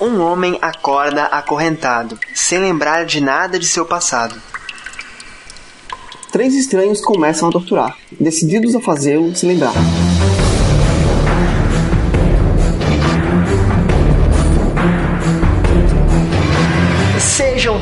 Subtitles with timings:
[0.00, 4.34] Um homem acorda acorrentado, sem lembrar de nada de seu passado.
[6.32, 9.74] Três estranhos começam a torturar, decididos a fazê-lo se lembrar.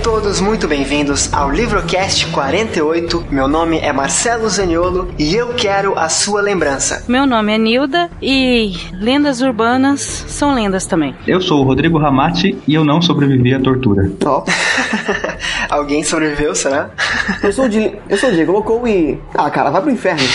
[0.03, 3.27] Todos muito bem-vindos ao Livrocast 48.
[3.31, 7.05] Meu nome é Marcelo Zaniolo e eu quero a sua lembrança.
[7.09, 11.14] Meu nome é Nilda e lendas urbanas são lendas também.
[11.27, 14.11] Eu sou o Rodrigo Ramati e eu não sobrevivi à tortura.
[14.25, 14.45] Ó,
[15.69, 16.91] Alguém sobreviveu, será?
[17.43, 19.19] eu sou o Di- eu sou o Diego Locou e.
[19.35, 20.22] Ah, cara, vai pro inferno.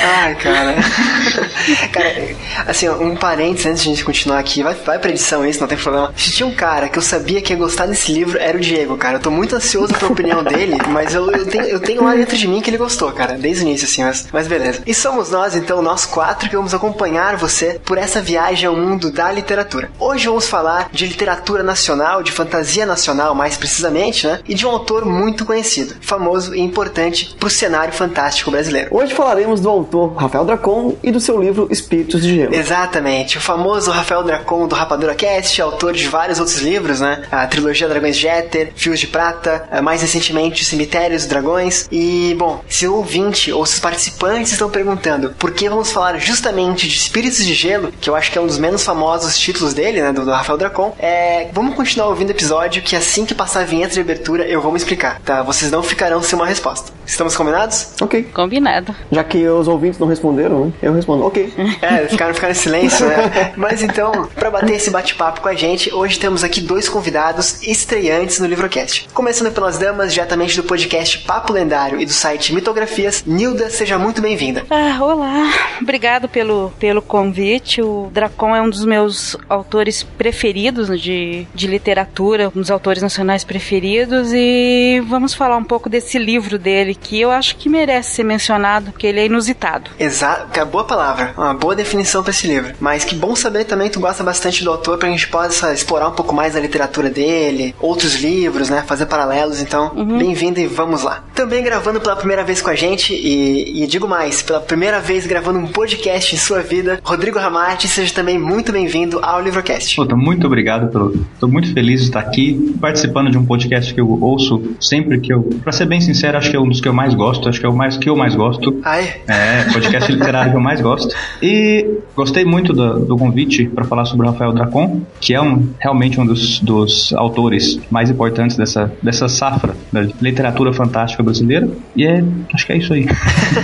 [0.00, 0.74] Ai, cara.
[1.92, 4.62] cara, assim, um parênteses antes de a gente continuar aqui.
[4.62, 6.12] Vai, vai pra edição isso, não tem problema.
[6.16, 8.96] Se tinha um cara que eu sabia que ia gostar desse livro, era o Diego,
[8.96, 9.16] cara.
[9.16, 12.36] Eu tô muito ansioso pela opinião dele, mas eu, eu, tenho, eu tenho lá dentro
[12.36, 13.34] de mim que ele gostou, cara.
[13.34, 14.82] Desde o início, assim, mas, mas beleza.
[14.86, 19.10] E somos nós, então, nós quatro, que vamos acompanhar você por essa viagem ao mundo
[19.10, 19.90] da literatura.
[19.98, 24.40] Hoje vamos falar de literatura nacional, de fantasia nacional, mais precisamente, né?
[24.48, 28.88] E de um autor muito conhecido, famoso e importante pro cenário fantástico brasileiro.
[28.94, 32.54] Hoje falaremos do autor Rafael Dracon e do seu livro Espíritos de Gelo.
[32.54, 37.22] Exatamente, o famoso Rafael Dracon do Rapadura Cast, autor de vários outros livros, né?
[37.30, 41.88] A trilogia Dragões de Éter, Fios de Prata, eh, mais recentemente Cemitérios Dragões.
[41.90, 46.18] E, bom, se o ouvinte ou se os participantes estão perguntando por que vamos falar
[46.18, 49.74] justamente de Espíritos de Gelo, que eu acho que é um dos menos famosos títulos
[49.74, 50.12] dele, né?
[50.12, 53.64] Do, do Rafael Dracon, é, vamos continuar ouvindo o episódio que assim que passar a
[53.64, 55.42] vinheta de abertura eu vou me explicar, tá?
[55.42, 56.97] Vocês não ficarão sem uma resposta.
[57.08, 57.94] Estamos combinados?
[58.02, 58.24] Ok.
[58.34, 58.94] Combinado.
[59.10, 60.72] Já que os ouvintes não responderam, né?
[60.82, 61.52] Eu respondo, ok.
[61.80, 63.52] É, ficaram, ficaram em silêncio, né?
[63.56, 68.38] Mas então, pra bater esse bate-papo com a gente, hoje temos aqui dois convidados estreantes
[68.40, 69.08] no Livrocast.
[69.14, 74.20] Começando pelas damas, diretamente do podcast Papo Lendário e do site Mitografias, Nilda, seja muito
[74.20, 74.64] bem-vinda.
[74.68, 75.50] Ah, olá.
[75.80, 77.80] Obrigado pelo, pelo convite.
[77.80, 83.44] O Dracon é um dos meus autores preferidos de, de literatura, um dos autores nacionais
[83.44, 84.30] preferidos.
[84.32, 88.92] E vamos falar um pouco desse livro dele, que eu acho que merece ser mencionado,
[88.92, 89.90] porque ele é inusitado.
[89.98, 92.74] Exato, que é boa palavra, uma boa definição pra esse livro.
[92.80, 96.08] Mas que bom saber também que tu gosta bastante do autor pra gente possa explorar
[96.08, 98.82] um pouco mais a literatura dele, outros livros, né?
[98.86, 99.60] Fazer paralelos.
[99.60, 101.24] Então, bem-vindo e vamos lá.
[101.34, 105.26] Também gravando pela primeira vez com a gente, e, e digo mais, pela primeira vez
[105.26, 109.96] gravando um podcast em sua vida, Rodrigo Ramati, seja também muito bem-vindo ao Livrocast.
[109.96, 111.24] Puta, muito obrigado pelo.
[111.38, 115.32] Tô muito feliz de estar aqui participando de um podcast que eu ouço sempre que
[115.32, 115.42] eu.
[115.62, 117.66] Pra ser bem sincero, acho que é um dos que eu mais gosto, acho que
[117.66, 118.80] é o mais que eu mais gosto.
[118.84, 121.14] Ai, É, podcast literário que eu mais gosto.
[121.42, 125.68] E gostei muito do, do convite para falar sobre o Rafael Dracon, que é um,
[125.78, 131.68] realmente um dos, dos autores mais importantes dessa, dessa safra da literatura fantástica brasileira.
[131.94, 132.22] E é,
[132.52, 133.06] acho que é isso aí.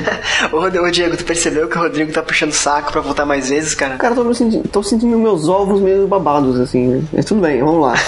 [0.53, 3.75] ô, Diego, tu percebeu que o Rodrigo tá puxando o saco pra voltar mais vezes,
[3.75, 3.97] cara?
[3.97, 6.87] Cara, tô, me sentindo, tô sentindo meus ovos meio babados, assim.
[6.89, 7.03] né?
[7.13, 7.95] Mas tudo bem, vamos lá.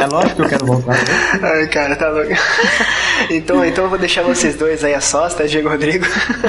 [0.00, 0.96] É lógico que eu quero voltar.
[1.42, 2.30] Ai, cara, tá louco.
[3.30, 6.04] Então, então eu vou deixar vocês dois aí a sós, tá, Diego Rodrigo?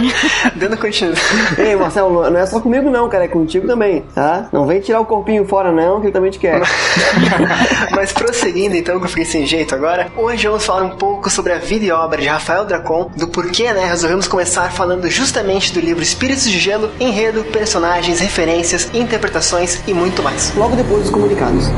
[0.55, 1.21] Dando continuidade.
[1.59, 4.49] Ei, Marcelo, não é só comigo não, cara, é contigo também, tá?
[4.51, 6.61] Não vem tirar o corpinho fora não, que ele também te quer.
[7.91, 11.53] Mas prosseguindo então, que eu fiquei sem jeito agora, hoje vamos falar um pouco sobre
[11.53, 15.79] a vida e obra de Rafael Dracon, do porquê, né, resolvemos começar falando justamente do
[15.79, 20.53] livro Espíritos de Gelo, enredo, personagens, referências, interpretações e muito mais.
[20.55, 21.69] Logo depois dos comunicados.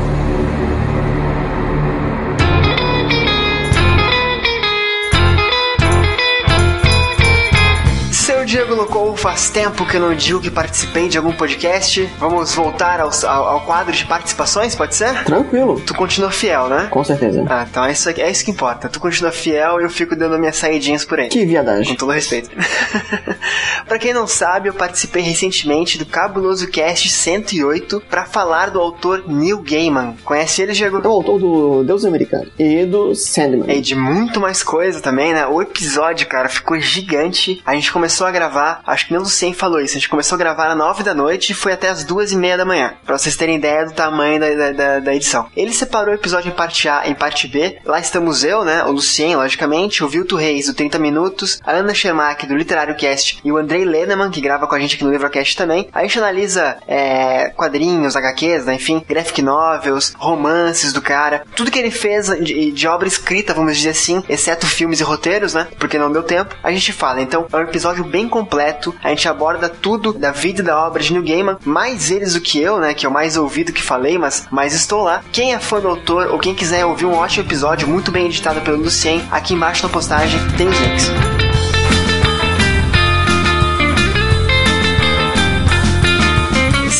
[8.54, 12.08] Diego Locou, faz tempo que eu não digo que participei de algum podcast.
[12.20, 15.24] Vamos voltar ao, ao, ao quadro de participações, pode ser?
[15.24, 15.80] Tranquilo.
[15.80, 16.86] Tu continua fiel, né?
[16.88, 17.44] Com certeza.
[17.48, 18.88] Ah, então é isso, é isso que importa.
[18.88, 21.28] Tu continua fiel e eu fico dando minhas saidinhas por aí.
[21.30, 21.96] Que Com viadagem.
[21.96, 22.48] todo respeito.
[23.86, 29.24] pra quem não sabe, eu participei recentemente do Cabuloso Cast 108 pra falar do autor
[29.26, 30.16] Neil Gaiman.
[30.24, 31.00] Conhece ele, Diego?
[31.02, 33.70] É o autor do Deus Americano e do Sandman.
[33.76, 35.46] E de muito mais coisa também, né?
[35.46, 37.62] O episódio, cara, ficou gigante.
[37.66, 40.36] A gente começou a gravar, acho que nem o Lucien falou isso, a gente começou
[40.36, 42.94] a gravar às 9 da noite e foi até as duas e meia da manhã.
[43.04, 45.46] Pra vocês terem ideia do tamanho da, da, da- edição.
[45.56, 47.78] Ele separou o episódio em parte A e em parte B.
[47.84, 48.82] Lá estamos eu, né?
[48.84, 53.38] O Lucien, logicamente, o Vilto Reis, do 30 Minutos, a Ana Schermack, do Literário Cast,
[53.44, 55.88] e o Andrei Leneman, que grava com a gente aqui no Livrocast também.
[55.92, 58.74] A gente analisa é, quadrinhos, HQs, né?
[58.74, 63.76] enfim, graphic novels, romances do cara, tudo que ele fez de, de obra escrita, vamos
[63.76, 65.66] dizer assim, exceto filmes e roteiros, né?
[65.78, 67.20] Porque não deu tempo, a gente fala.
[67.20, 71.02] Então, é um episódio bem completo, a gente aborda tudo da vida e da obra
[71.02, 72.94] de Neil Gaiman, mais eles do que eu, né?
[72.94, 75.24] Que é o mais ouvido que falei, mas, mas estou lá.
[75.32, 78.60] Quem é fã do autor ou quem quiser ouvir um ótimo episódio, muito bem editado
[78.60, 81.33] pelo Lucien, aqui embaixo na postagem tem os links.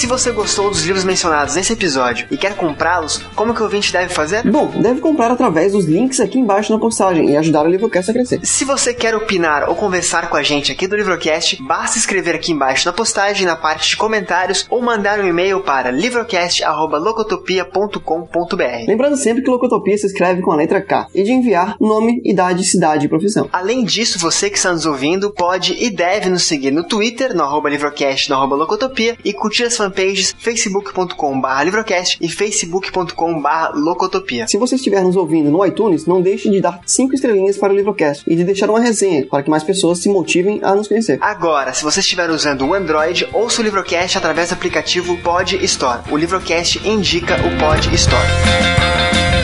[0.05, 3.91] Se você gostou dos livros mencionados nesse episódio e quer comprá-los, como que o ouvinte
[3.91, 4.47] deve fazer?
[4.47, 8.13] Bom, deve comprar através dos links aqui embaixo na postagem e ajudar o Livrocast a
[8.13, 8.39] crescer.
[8.43, 12.53] Se você quer opinar ou conversar com a gente aqui do Livrocast, basta escrever aqui
[12.53, 18.87] embaixo na postagem, na parte de comentários, ou mandar um e-mail para livrocast.locotopia.com.br.
[18.87, 22.63] Lembrando sempre que Locotopia se escreve com a letra K e de enviar nome, idade,
[22.65, 23.49] cidade e profissão.
[23.51, 27.43] Além disso, você que está nos ouvindo pode e deve nos seguir no Twitter, no
[27.43, 34.47] arroba Livrocast, no arroba Locotopia, e curtir as fanpages facebook.com.br Livrocast e facebook.com.br Locotopia.
[34.49, 37.77] Se você estiver nos ouvindo no iTunes, não deixe de dar 5 estrelinhas para o
[37.77, 41.19] Livrocast e de deixar uma resenha para que mais pessoas se motivem a nos conhecer.
[41.21, 46.03] Agora, se você estiver usando o Android, ouça o Livrocast através do aplicativo Pod Store.
[46.11, 49.44] O Livrocast indica o Pod Store.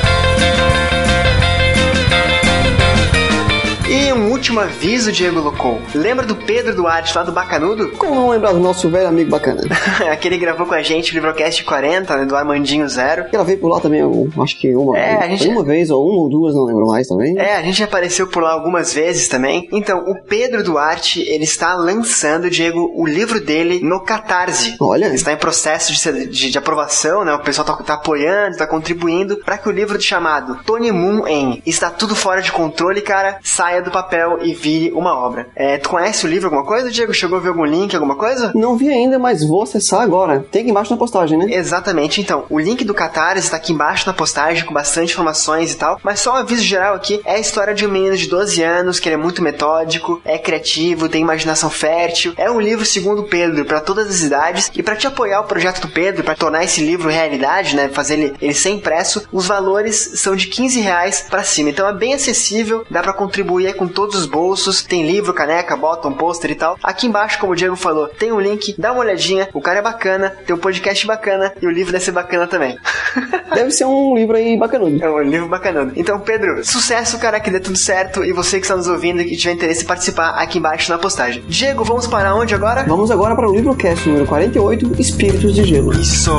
[3.92, 5.80] E um último aviso, Diego Locou.
[5.92, 7.90] Lembra do Pedro Duarte lá do Bacanudo?
[7.98, 9.62] Como não lembrar do nosso velho amigo bacana?
[10.12, 13.24] Aquele que gravou com a gente o Livrocast 40, né, do Armandinho Zero.
[13.32, 14.00] Gravei por lá também,
[14.40, 17.08] acho que uma, É, a gente- uma vez, ou uma ou duas, não lembro mais
[17.08, 17.36] também.
[17.36, 19.68] É, a gente apareceu por lá algumas vezes também.
[19.72, 24.76] Então, o Pedro Duarte, ele está lançando, Diego, o livro dele no Catarse.
[24.80, 25.06] Olha.
[25.06, 27.34] Ele está em processo de, de- de aprovação, né?
[27.34, 31.60] O pessoal tá, tá apoiando, tá contribuindo para que o livro chamado Tony Moon em
[31.66, 35.48] Está Tudo Fora de Controle, cara, saia do papel e vire uma obra.
[35.54, 37.14] É, tu conhece o livro alguma coisa, Diego?
[37.14, 38.52] Chegou a ver algum link, alguma coisa?
[38.54, 40.44] Não vi ainda, mas vou acessar agora.
[40.50, 41.46] Tem aqui embaixo na postagem, né?
[41.50, 42.44] Exatamente, então.
[42.48, 45.98] O link do Catarse está aqui embaixo na postagem com bastante informações e tal.
[46.02, 48.98] Mas só um aviso geral aqui: é a história de um menino de 12 anos
[48.98, 52.34] que ele é muito metódico, é criativo, tem imaginação fértil.
[52.36, 54.70] É um livro, segundo Pedro, para todas as idades.
[54.74, 57.88] E para te apoiar o projeto do Pedro, para tornar esse livro realidade, né?
[57.88, 61.70] Fazer ele, ele ser impresso, os valores são de 15 reais para cima.
[61.70, 64.82] Então é bem acessível, dá para contribuir aí com todos os bolsos.
[64.82, 66.76] Tem livro, caneca, bottom, pôster e tal.
[66.82, 69.48] Aqui embaixo, como o Diego falou, tem um link, dá uma olhadinha.
[69.54, 72.78] O cara é bacana, tem um podcast bacana e o livro deve ser bacana também.
[73.54, 75.04] Deve ser um livro aí bacanudo.
[75.04, 75.92] É um livro bacana.
[75.96, 78.24] Então, Pedro, sucesso, cara, que dê tudo certo.
[78.24, 80.98] E você que está nos ouvindo e que tiver interesse em participar, aqui embaixo na
[80.98, 81.42] postagem.
[81.48, 82.84] Diego, vamos para onde agora?
[82.84, 85.92] Vamos agora para o Livrocast número 48, Espíritos de Gelo.
[85.92, 86.30] Isso!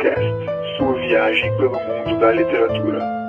[0.00, 3.19] Livrocast, sua viagem pelo mundo da literatura.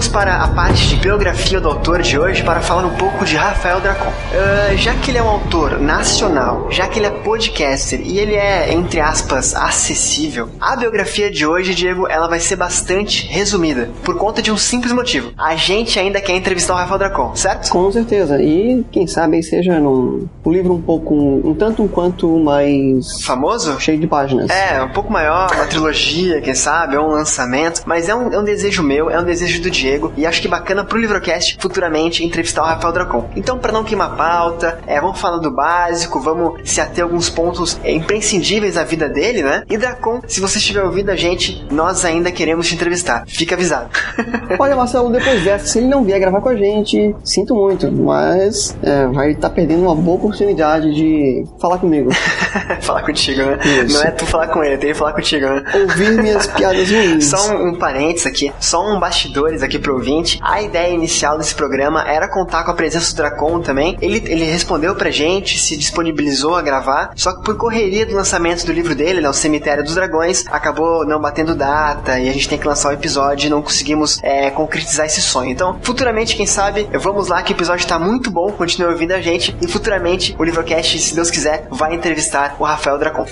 [0.00, 3.36] Vamos para a parte de biografia do autor de hoje para falar um pouco de
[3.36, 4.10] Rafael Dracon.
[4.32, 8.34] Ah, já que ele é um autor nacional, já que ele é podcaster e ele
[8.34, 14.16] é, entre aspas, acessível, a biografia de hoje, Diego, ela vai ser bastante resumida, por
[14.16, 15.32] conta de um simples motivo.
[15.36, 17.68] A gente ainda quer entrevistar o Rafael Dracon, certo?
[17.68, 18.40] Com certeza.
[18.40, 23.22] E quem sabe aí seja num, um livro um pouco, um tanto um quanto mais
[23.22, 23.78] Famoso?
[23.78, 24.48] cheio de páginas.
[24.48, 27.82] É, um pouco maior, uma trilogia, quem sabe, ou um lançamento.
[27.84, 29.89] Mas é um, é um desejo meu, é um desejo do Diego.
[30.16, 33.28] E acho que bacana pro Livrocast futuramente entrevistar o Rafael Dracon.
[33.36, 37.28] Então, pra não queimar pauta, é, vamos falar do básico, vamos se ater a alguns
[37.30, 39.64] pontos é, imprescindíveis da vida dele, né?
[39.68, 43.24] E Dracon, se você estiver ouvindo a gente, nós ainda queremos te entrevistar.
[43.26, 43.88] Fica avisado.
[44.58, 48.76] Olha, Marcelo, depois dessa, se ele não vier gravar com a gente, sinto muito, mas
[48.82, 52.10] é, vai estar perdendo uma boa oportunidade de falar comigo,
[52.80, 53.58] falar contigo, né?
[53.84, 53.94] Isso.
[53.94, 55.64] Não é tu falar com ele, tem que falar contigo, né?
[55.74, 57.24] ouvir minhas piadas ruins.
[57.26, 60.38] Só um, um parênteses aqui, só um bastidores aqui pro ouvinte.
[60.42, 63.96] A ideia inicial desse programa era contar com a presença do Dracon também.
[64.00, 68.64] Ele, ele respondeu pra gente, se disponibilizou a gravar, só que por correria do lançamento
[68.64, 72.48] do livro dele, né, O Cemitério dos Dragões, acabou não batendo data e a gente
[72.48, 75.50] tem que lançar o episódio e não conseguimos é, concretizar esse sonho.
[75.50, 79.20] Então, futuramente, quem sabe, vamos lá que o episódio tá muito bom, continue ouvindo a
[79.20, 83.26] gente e futuramente o Livrocast, se Deus quiser, vai entrevistar o Rafael Dracon.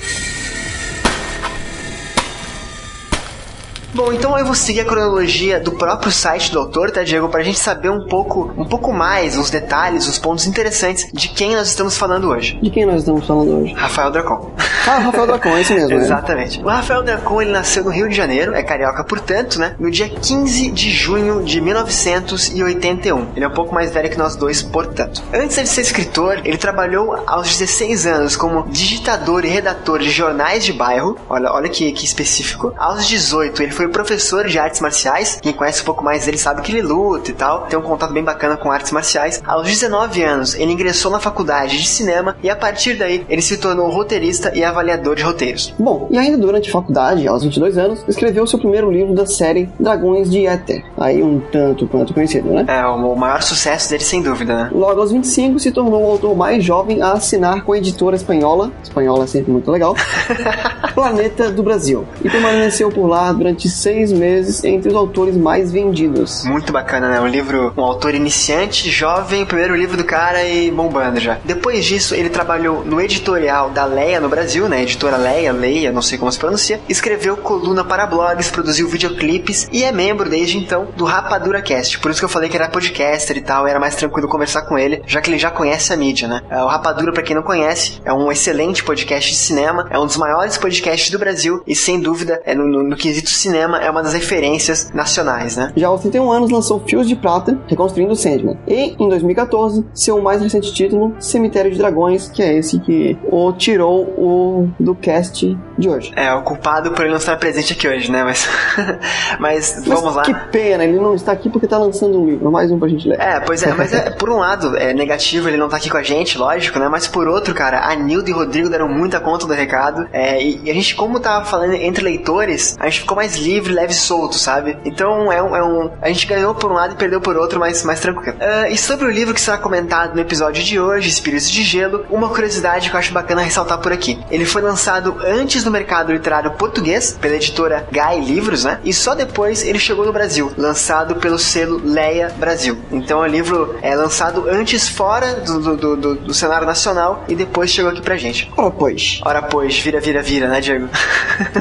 [3.94, 7.28] Bom, então eu vou seguir a cronologia do próprio site do autor, tá, Diego?
[7.28, 11.56] Pra gente saber um pouco, um pouco mais, os detalhes, os pontos interessantes de quem
[11.56, 12.58] nós estamos falando hoje.
[12.62, 13.72] De quem nós estamos falando hoje?
[13.72, 14.50] Rafael Dracon.
[14.86, 16.04] Ah, Rafael Dracon, é esse mesmo, né?
[16.04, 16.62] Exatamente.
[16.62, 19.74] O Rafael Dracon, ele nasceu no Rio de Janeiro, é carioca, portanto, né?
[19.78, 23.28] No dia 15 de junho de 1981.
[23.34, 25.22] Ele é um pouco mais velho que nós dois, portanto.
[25.32, 30.62] Antes de ser escritor, ele trabalhou aos 16 anos como digitador e redator de jornais
[30.62, 31.16] de bairro.
[31.28, 32.74] Olha, olha que, que específico.
[32.76, 35.38] Aos 18, ele foi professor de artes marciais.
[35.40, 37.60] Quem conhece um pouco mais dele sabe que ele luta e tal.
[37.66, 39.40] Tem um contato bem bacana com artes marciais.
[39.46, 43.56] Aos 19 anos, ele ingressou na faculdade de cinema e a partir daí ele se
[43.56, 45.72] tornou roteirista e avaliador de roteiros.
[45.78, 49.68] Bom, e ainda durante a faculdade, aos 22 anos, escreveu seu primeiro livro da série
[49.78, 50.84] Dragões de Éter.
[50.96, 52.64] Aí um tanto quanto conhecido, né?
[52.66, 54.70] É, o maior sucesso dele, sem dúvida, né?
[54.72, 58.72] Logo aos 25, se tornou o autor mais jovem a assinar com a editora espanhola,
[58.82, 59.94] espanhola é sempre muito legal,
[60.96, 62.04] Planeta do Brasil.
[62.24, 66.44] E permaneceu por lá durante seis meses entre os autores mais vendidos.
[66.44, 67.20] Muito bacana, né?
[67.20, 71.38] Um livro, um autor iniciante, jovem, primeiro livro do cara e bombando já.
[71.44, 74.82] Depois disso, ele trabalhou no editorial da Leia no Brasil, né?
[74.82, 76.80] Editora Leia, Leia, não sei como se pronuncia.
[76.88, 81.98] Escreveu coluna para blogs, produziu videoclipes e é membro desde então do Rapadura Cast.
[81.98, 84.78] Por isso que eu falei que era podcaster e tal, era mais tranquilo conversar com
[84.78, 86.42] ele, já que ele já conhece a mídia, né?
[86.50, 90.16] O Rapadura, para quem não conhece, é um excelente podcast de cinema, é um dos
[90.16, 94.02] maiores podcasts do Brasil e sem dúvida, é no, no, no quesito cinema, é uma
[94.02, 95.72] das referências nacionais, né?
[95.76, 98.58] Já aos 31 anos lançou Fios de Prata, reconstruindo Sandman.
[98.66, 103.52] E em 2014, seu mais recente título, Cemitério de Dragões, que é esse que o
[103.52, 106.12] tirou o do cast de hoje.
[106.16, 108.24] É, o culpado por ele não estar presente aqui hoje, né?
[108.24, 108.48] Mas,
[109.38, 110.22] mas vamos Mas lá.
[110.22, 113.08] Que pena, ele não está aqui porque está lançando um livro, mais um pra gente
[113.08, 113.20] ler.
[113.20, 115.96] É, pois é, mas é, por um lado, é negativo ele não tá aqui com
[115.96, 116.88] a gente, lógico, né?
[116.88, 120.08] Mas por outro, cara, a Nilda e o Rodrigo deram muita conta do recado.
[120.12, 123.47] É, e, e a gente, como tava falando entre leitores, a gente ficou mais livre,
[123.60, 124.76] leve e solto, sabe?
[124.84, 125.90] Então é um, é um.
[126.02, 128.36] A gente ganhou por um lado e perdeu por outro, mas mais tranquilo.
[128.40, 132.04] Ah, e sobre o livro que será comentado no episódio de hoje, Espíritos de Gelo,
[132.10, 134.18] uma curiosidade que eu acho bacana ressaltar por aqui.
[134.30, 138.78] Ele foi lançado antes no mercado literário português, pela editora Gai Livros, né?
[138.84, 142.78] E só depois ele chegou no Brasil, lançado pelo selo Leia Brasil.
[142.90, 147.34] Então o livro é lançado antes fora do, do, do, do- do cenário nacional e
[147.34, 148.50] depois chegou aqui pra gente.
[148.56, 149.20] Ora, pois.
[149.24, 150.88] Ora, pois, vira, vira, vira, né, Diego?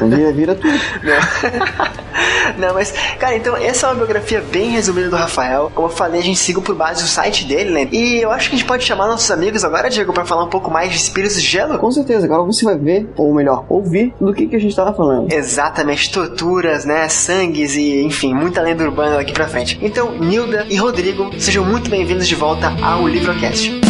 [0.08, 0.68] Vira, vira tudo.
[2.58, 5.70] Não, mas, cara, então essa é uma biografia bem resumida do Rafael.
[5.74, 7.88] Como eu falei, a gente siga por base o site dele, né?
[7.92, 10.48] E eu acho que a gente pode chamar nossos amigos agora, Diego, pra falar um
[10.48, 11.78] pouco mais de Espíritos de Gelo.
[11.78, 14.92] Com certeza, agora você vai ver, ou melhor, ouvir do que, que a gente tava
[14.92, 15.32] falando.
[15.32, 17.08] Exatamente, torturas, né?
[17.08, 19.78] Sangues e, enfim, muita lenda urbana daqui pra frente.
[19.82, 23.80] Então, Nilda e Rodrigo, sejam muito bem-vindos de volta ao Livrocast.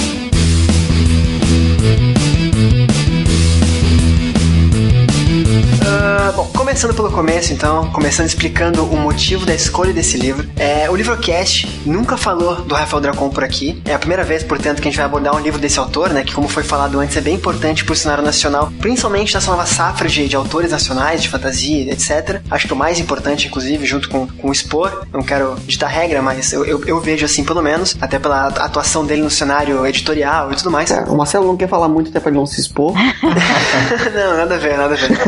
[5.86, 10.46] Ah, bom, começando pelo começo, então, começando explicando o motivo da escolha desse livro.
[10.54, 13.80] É, o Livrocast nunca falou do Rafael Dracon por aqui.
[13.86, 16.22] É a primeira vez, portanto, que a gente vai abordar um livro desse autor, né?
[16.22, 20.10] Que, como foi falado antes, é bem importante pro cenário nacional, principalmente nessa nova safra
[20.10, 22.42] de, de autores nacionais, de fantasia, etc.
[22.50, 26.20] Acho que o mais importante, inclusive, junto com, com o Expor, não quero ditar regra,
[26.20, 30.52] mas eu, eu, eu vejo assim, pelo menos, até pela atuação dele no cenário editorial
[30.52, 30.90] e tudo mais.
[30.90, 32.92] É, o Marcelo não quer falar muito até pra ele não se expor.
[34.12, 35.18] não, nada a ver, nada a ver.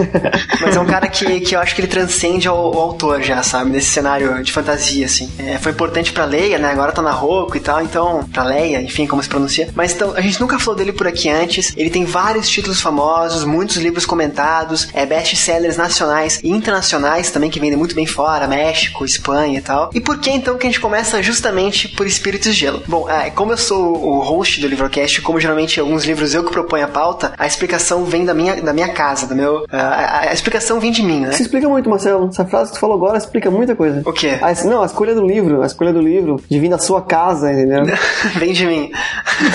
[0.60, 3.70] Mas é um cara que, que eu acho que ele transcende ao autor já, sabe?
[3.70, 5.30] Nesse cenário de fantasia, assim.
[5.38, 6.70] É, foi importante pra Leia, né?
[6.72, 8.28] Agora tá na Roku e tal, então...
[8.32, 9.68] Pra Leia, enfim, como se pronuncia.
[9.74, 11.72] Mas então, a gente nunca falou dele por aqui antes.
[11.76, 17.60] Ele tem vários títulos famosos, muitos livros comentados, é best-sellers nacionais e internacionais também, que
[17.60, 19.90] vendem muito bem fora, México, Espanha e tal.
[19.94, 22.82] E por que então que a gente começa justamente por Espíritos de Gelo?
[22.86, 26.50] Bom, é, como eu sou o host do Livrocast, como geralmente alguns livros eu que
[26.50, 29.66] proponho a pauta, a explicação vem da minha, da minha casa, do meu...
[29.70, 31.32] A, a- a explicação vem de mim, né?
[31.32, 32.28] Isso explica muito, Marcelo.
[32.28, 34.02] Essa frase que tu falou agora explica muita coisa.
[34.04, 34.38] O quê?
[34.50, 37.52] Esse- não, a escolha do livro, a escolha do livro, de vir da sua casa,
[37.52, 37.84] entendeu?
[38.38, 38.90] Vem de mim.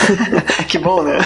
[0.68, 1.18] que bom, né?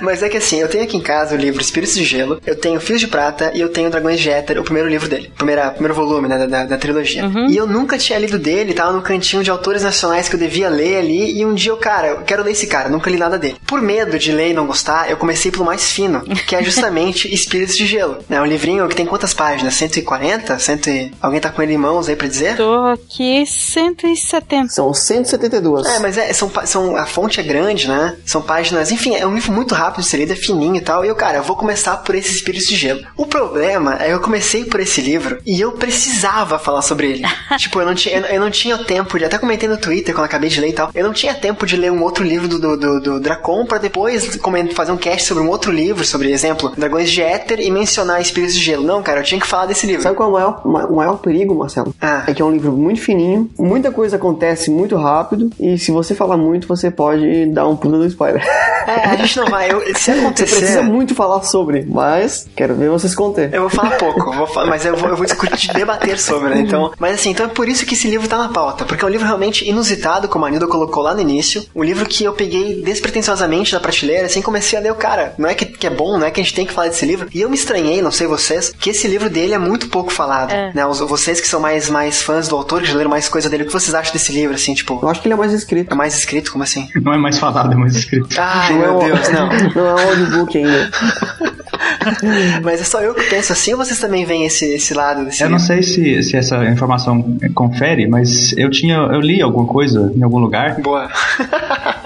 [0.00, 2.56] Mas é que assim, eu tenho aqui em casa o livro Espíritos de Gelo, eu
[2.56, 5.30] tenho Fios de Prata e eu tenho Dragões de Éter, o primeiro livro dele.
[5.36, 7.24] Primeira, primeiro volume, né, da, da, da trilogia.
[7.48, 10.68] E eu nunca tinha lido dele, tava no cantinho de autores nacionais que eu devia
[10.68, 13.38] ler ali, e um dia eu, cara, eu quero ler esse cara, nunca li nada
[13.38, 13.56] dele.
[13.66, 17.32] Por medo de ler e não gostar, eu comecei pelo mais fino, que é justamente
[17.32, 18.18] Espíritos de Gelo.
[18.28, 19.49] É um livrinho que tem quantas páginas?
[19.70, 20.58] 140?
[20.58, 21.12] 100 e...
[21.20, 22.56] Alguém tá com ele em mãos aí pra dizer?
[22.56, 24.68] Tô aqui 170.
[24.68, 25.86] São 172.
[25.86, 28.16] É, mas é, são, são, a fonte é grande, né?
[28.24, 31.04] São páginas, enfim, é um livro muito rápido de ser lido, é fininho e tal.
[31.04, 33.02] E eu, cara, eu vou começar por esses espíritos de gelo.
[33.16, 37.24] O problema é que eu comecei por esse livro e eu precisava falar sobre ele.
[37.58, 40.26] tipo, eu não tinha, eu, eu não tinha tempo de, até comentei no Twitter quando
[40.26, 42.58] acabei de ler e tal, eu não tinha tempo de ler um outro livro do,
[42.58, 44.38] do, do, do Dracon pra depois
[44.74, 48.54] fazer um cast sobre um outro livro, sobre, exemplo, Dragões de Éter e mencionar espíritos
[48.54, 48.84] de gelo.
[48.84, 50.02] Não, cara, eu tinha que falar desse livro.
[50.02, 51.94] Sabe qual é o maior, ma- o maior perigo, Marcelo?
[52.00, 52.24] Ah.
[52.26, 56.14] É que é um livro muito fininho, muita coisa acontece muito rápido, e se você
[56.14, 58.42] falar muito, você pode dar um pulo do spoiler.
[58.86, 59.70] É, a gente não vai.
[59.70, 60.56] Eu, se Você acontecer.
[60.56, 63.52] precisa muito falar sobre, mas quero ver você se conter.
[63.54, 66.60] Eu vou falar pouco, vou fa- mas eu vou, eu vou discutir, debater sobre, né?
[66.60, 69.06] Então, mas assim, então é por isso que esse livro tá na pauta, porque é
[69.06, 72.32] um livro realmente inusitado, como a Nilda colocou lá no início, um livro que eu
[72.32, 75.34] peguei despretensiosamente da prateleira, assim, comecei a ler o cara.
[75.38, 77.06] Não é que, que é bom, não é que a gente tem que falar desse
[77.06, 77.28] livro.
[77.34, 80.50] E eu me estranhei, não sei vocês, que esse livro dele é muito pouco falado.
[80.52, 80.70] É.
[80.74, 80.84] Né?
[80.86, 83.62] Os- vocês que são mais, mais fãs do autor, que já leram mais coisa dele,
[83.62, 85.92] o que vocês acham desse livro, assim, tipo, Eu acho que ele é mais escrito.
[85.92, 86.50] é mais escrito?
[86.52, 86.88] Como assim?
[87.02, 88.28] Não é mais falado, é mais escrito.
[88.38, 89.48] Ai, não é meu um- Deus, não.
[89.80, 90.90] Não é um audiobook ainda.
[92.62, 95.42] Mas é só eu que penso assim ou vocês também veem esse, esse lado desse
[95.42, 98.94] Eu não sei se, se essa informação confere, mas eu tinha.
[98.96, 100.80] Eu li alguma coisa em algum lugar.
[100.80, 101.08] Boa.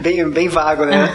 [0.00, 1.08] bem, bem vago, né?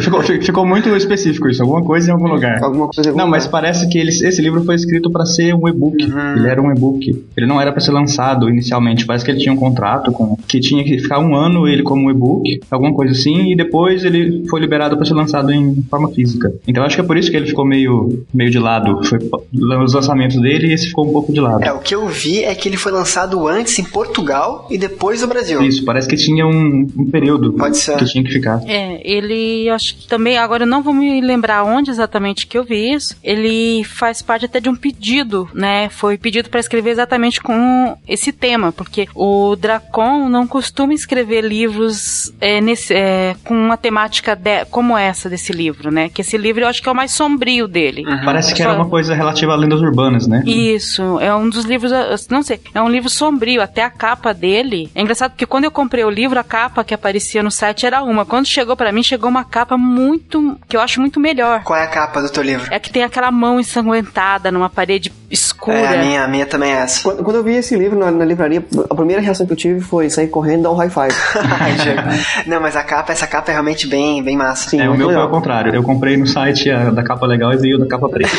[0.00, 2.62] Ficou, ficou muito específico isso, alguma coisa em algum lugar.
[2.62, 6.02] Alguma coisa Não, mas parece que ele, esse livro foi escrito para ser um e-book.
[6.36, 7.24] Ele era um e-book.
[7.36, 9.06] Ele não era para ser lançado inicialmente.
[9.06, 12.06] Parece que ele tinha um contrato com que tinha que ficar um ano ele como
[12.06, 16.10] um e-book, alguma coisa assim, e depois ele foi liberado para ser lançado em forma
[16.10, 16.52] física.
[16.66, 19.02] Então acho que é por isso que ele ficou meio, meio de lado.
[19.04, 19.18] Foi
[19.52, 21.62] os lançamentos dele e esse ficou um pouco de lado.
[21.64, 25.22] É, o que eu vi é que ele foi lançado antes em Portugal e depois
[25.22, 25.62] no Brasil.
[25.62, 27.96] Isso, parece que tinha um, um período Pode ser.
[28.12, 28.60] Tinha que ficar.
[28.66, 32.64] É, ele, acho que também, agora eu não vou me lembrar onde exatamente que eu
[32.64, 33.16] vi isso.
[33.22, 35.88] Ele faz parte até de um pedido, né?
[35.88, 42.32] Foi pedido para escrever exatamente com esse tema, porque o Dracon não costuma escrever livros
[42.40, 46.08] é, nesse, é, com uma temática de- como essa desse livro, né?
[46.08, 48.04] Que esse livro eu acho que é o mais sombrio dele.
[48.24, 50.42] Parece que Só- era uma coisa relativa a lendas urbanas, né?
[50.46, 54.32] Isso, é um dos livros, eu não sei, é um livro sombrio, até a capa
[54.32, 54.90] dele.
[54.94, 57.93] É engraçado porque quando eu comprei o livro, a capa que aparecia no site era
[58.02, 58.24] uma.
[58.24, 61.62] Quando chegou pra mim, chegou uma capa muito, que eu acho muito melhor.
[61.62, 62.68] Qual é a capa do teu livro?
[62.70, 65.78] É que tem aquela mão ensanguentada numa parede escura.
[65.78, 67.02] É, a minha, a minha também é essa.
[67.02, 69.80] Quando, quando eu vi esse livro na, na livraria, a primeira reação que eu tive
[69.80, 71.14] foi sair correndo e dar um high five.
[72.46, 74.70] Não, mas a capa, essa capa é realmente bem, bem massa.
[74.70, 75.74] Sim, É, o meu foi ao contrário.
[75.74, 78.32] Eu comprei no site a da capa legal e veio da capa preta.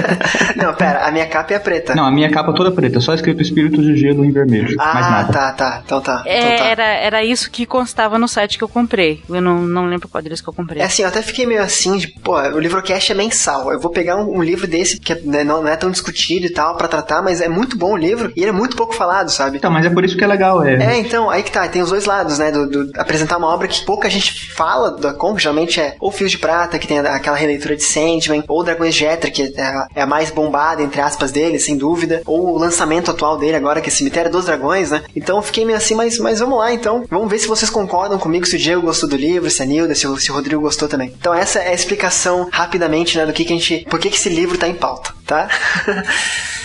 [0.56, 1.94] Não, pera, a minha capa é preta.
[1.94, 4.76] Não, a minha capa toda preta, só escrito Espíritos de Gelo em vermelho.
[4.76, 5.32] mais ah, nada.
[5.32, 5.82] tá, tá.
[5.84, 6.22] Então tá.
[6.26, 6.64] É, então tá.
[6.64, 8.93] era, era isso que constava no site que eu comprei.
[9.28, 10.80] Eu não, não lembro qual deles que eu comprei.
[10.82, 13.72] É assim, eu até fiquei meio assim, de, pô, o livrocast é mensal.
[13.72, 16.50] Eu vou pegar um, um livro desse, que né, não, não é tão discutido e
[16.50, 19.30] tal, pra tratar, mas é muito bom o livro e ele é muito pouco falado,
[19.30, 19.58] sabe?
[19.58, 20.74] Então, mas é por isso que é legal, é.
[20.94, 22.50] É, então, aí que tá, tem os dois lados, né?
[22.50, 26.30] Do, do- apresentar uma obra que pouca gente fala da Kong, geralmente é ou Fios
[26.30, 29.88] de Prata, que tem aquela releitura de Sandman, ou Dragões de Éter, que é a,
[29.96, 33.80] é a mais bombada, entre aspas, dele, sem dúvida, ou o lançamento atual dele agora,
[33.80, 35.02] que é Cemitério dos Dragões, né?
[35.14, 37.04] Então eu fiquei meio assim, mas, mas vamos lá, então.
[37.10, 39.94] Vamos ver se vocês concordam comigo, se o Diego gostou do livro, se a Nilda,
[39.94, 41.12] se o, se o Rodrigo gostou também.
[41.18, 43.86] Então essa é a explicação, rapidamente, né, do que, que a gente...
[43.90, 45.48] Por que, que esse livro tá em pauta, tá?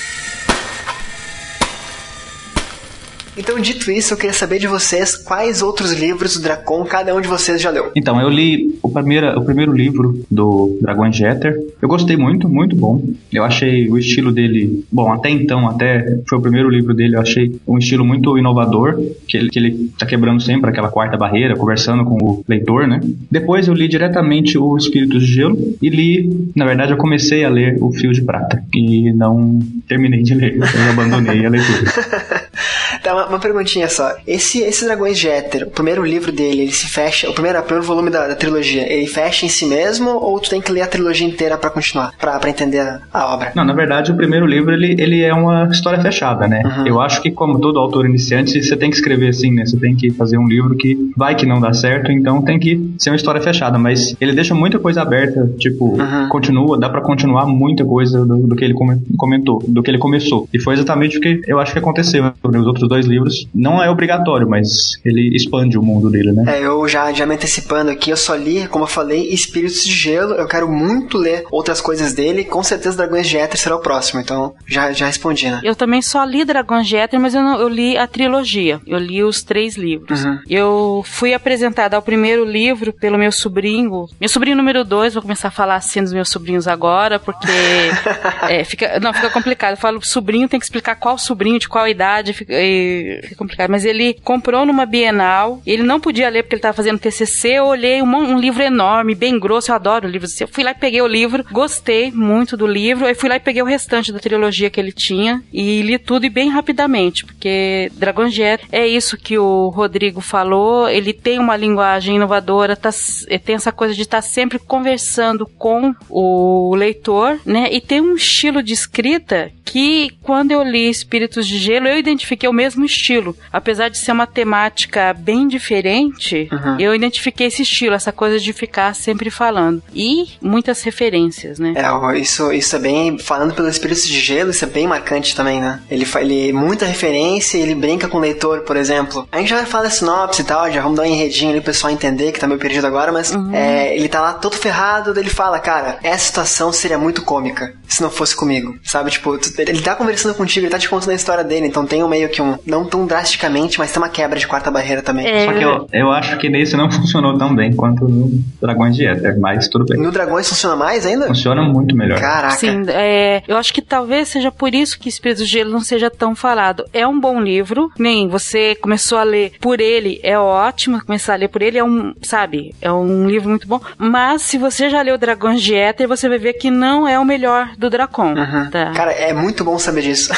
[3.38, 7.22] Então, dito isso, eu queria saber de vocês quais outros livros do Dracon cada um
[7.22, 7.92] de vocês já leu.
[7.96, 11.56] Então, eu li o, primeira, o primeiro livro do Dragões de Éter.
[11.82, 13.02] Eu gostei muito, muito bom.
[13.32, 17.22] Eu achei o estilo dele, bom, até então, até foi o primeiro livro dele, eu
[17.22, 21.56] achei um estilo muito inovador, que ele, que ele tá quebrando sempre aquela quarta barreira,
[21.56, 23.00] conversando com o leitor, né?
[23.30, 27.50] Depois eu li diretamente o Espíritos de Gelo e li, na verdade, eu comecei a
[27.50, 32.40] ler o Fio de Prata e não terminei de ler, eu abandonei a leitura.
[33.04, 34.12] Tá, uma, uma perguntinha só.
[34.28, 37.64] Esse, esse Dragões de Éter, o primeiro livro dele, ele se fecha, o primeiro, o
[37.64, 40.82] primeiro volume da, da trilogia, ele fecha em si mesmo ou tu tem que ler
[40.82, 43.52] a trilogia inteira pra continuar, pra, pra entender a, a obra?
[43.56, 46.62] Não, na verdade, o primeiro livro ele, ele é uma história fechada, né?
[46.86, 49.66] Eu acho que, como todo autor iniciante, você tem que escrever assim, né?
[49.66, 52.94] Você tem que fazer um livro que vai que não dá certo, então tem que
[52.98, 53.78] ser uma história fechada.
[53.78, 55.98] Mas ele deixa muita coisa aberta, tipo,
[56.30, 59.98] continua, dá pra continuar muita coisa do, do que ele come- comentou, do que ele
[59.98, 60.48] começou.
[60.54, 62.34] E foi exatamente o que eu acho que aconteceu né?
[62.44, 63.48] nos outros dois livros.
[63.54, 66.58] Não é obrigatório, mas ele expande o mundo dele, né?
[66.58, 69.92] É, eu já, já me antecipando aqui, eu só li, como eu falei, Espíritos de
[69.92, 70.34] Gelo.
[70.36, 72.44] Eu quero muito ler outras coisas dele.
[72.46, 74.22] Com certeza, Dragões de Éter será o próximo.
[74.22, 75.60] Então, já, já respondi, né?
[75.64, 78.80] Eu também só li Dragões de Éter, mas eu, não, eu li a trilogia.
[78.86, 80.24] Eu li os três livros.
[80.50, 84.08] Eu fui apresentada ao primeiro livro pelo meu sobrinho.
[84.20, 87.48] Meu sobrinho número dois, vou começar a falar assim dos meus sobrinhos agora, porque
[88.50, 89.72] é, fica, não, fica complicado.
[89.72, 93.70] Eu falo sobrinho, tem que explicar qual sobrinho, de qual idade, fica, e- fica complicado.
[93.70, 97.50] Mas ele comprou numa Bienal, ele não podia ler porque ele estava fazendo TCC.
[97.50, 100.40] Eu olhei um, um livro enorme, bem grosso, eu adoro livros.
[100.40, 103.40] Eu fui lá e peguei o livro, gostei muito do livro, aí fui lá e
[103.40, 107.92] peguei o restante da trilogia que ele tinha e li tudo e bem rapidamente, porque
[108.30, 112.90] de Éter é isso que o Rodrigo falou, ele tem uma linguagem inovadora, tá,
[113.28, 117.70] eh, tem essa coisa de estar sempre conversando com o leitor, né?
[117.72, 122.50] E tem um estilo de escrita que quando eu li Espíritos de Gelo, eu identifiquei
[122.50, 123.36] o mesmo estilo.
[123.52, 126.80] Apesar de ser uma temática bem diferente, Uhum.
[126.80, 129.82] eu identifiquei esse estilo, essa coisa de ficar sempre falando.
[129.94, 131.74] E muitas referências, né?
[131.76, 133.18] É, isso, isso é bem.
[133.18, 135.82] Falando pelo Espírito de Gelo, isso é bem marcante também, né?
[135.90, 139.28] Ele ele, muita referência, ele brinca com o leitor, por exemplo.
[139.32, 141.60] A gente já vai falar da sinopse e tal, já vamos dar um enredinho ali
[141.62, 145.18] pro pessoal entender que tá meio perdido agora, mas é, ele tá lá todo ferrado,
[145.20, 148.78] ele fala, cara, essa situação seria muito cômica se não fosse comigo.
[148.84, 152.04] Sabe, tipo, ele tá conversando contigo, ele tá te contando a história dele, então tem
[152.04, 152.58] um meio que um.
[152.66, 155.28] Não tão drasticamente, mas tem uma quebra de quarta barreira também.
[155.28, 158.30] É, Só que eu, eu acho que nesse não funcionou tão bem quanto no
[158.62, 160.00] Dragões de Éter, mas tudo bem.
[160.00, 161.28] No Dragões funciona mais ainda?
[161.28, 162.20] Funciona muito melhor.
[162.20, 162.56] Caraca.
[162.56, 166.10] Sim, é, eu acho que talvez seja por isso que Espírito de Gelo não seja
[166.10, 166.86] tão falado.
[166.94, 171.38] É um bom livro, nem você começou a ler por ele, é ótimo começar a
[171.38, 173.80] ler por ele, é um, sabe, é um livro muito bom.
[173.98, 177.26] Mas se você já leu Dragões de Éter, você vai ver que não é o
[177.26, 178.34] melhor do Dracon.
[178.34, 178.70] Uhum.
[178.70, 178.92] Tá?
[178.92, 180.32] Cara, é muito bom saber disso.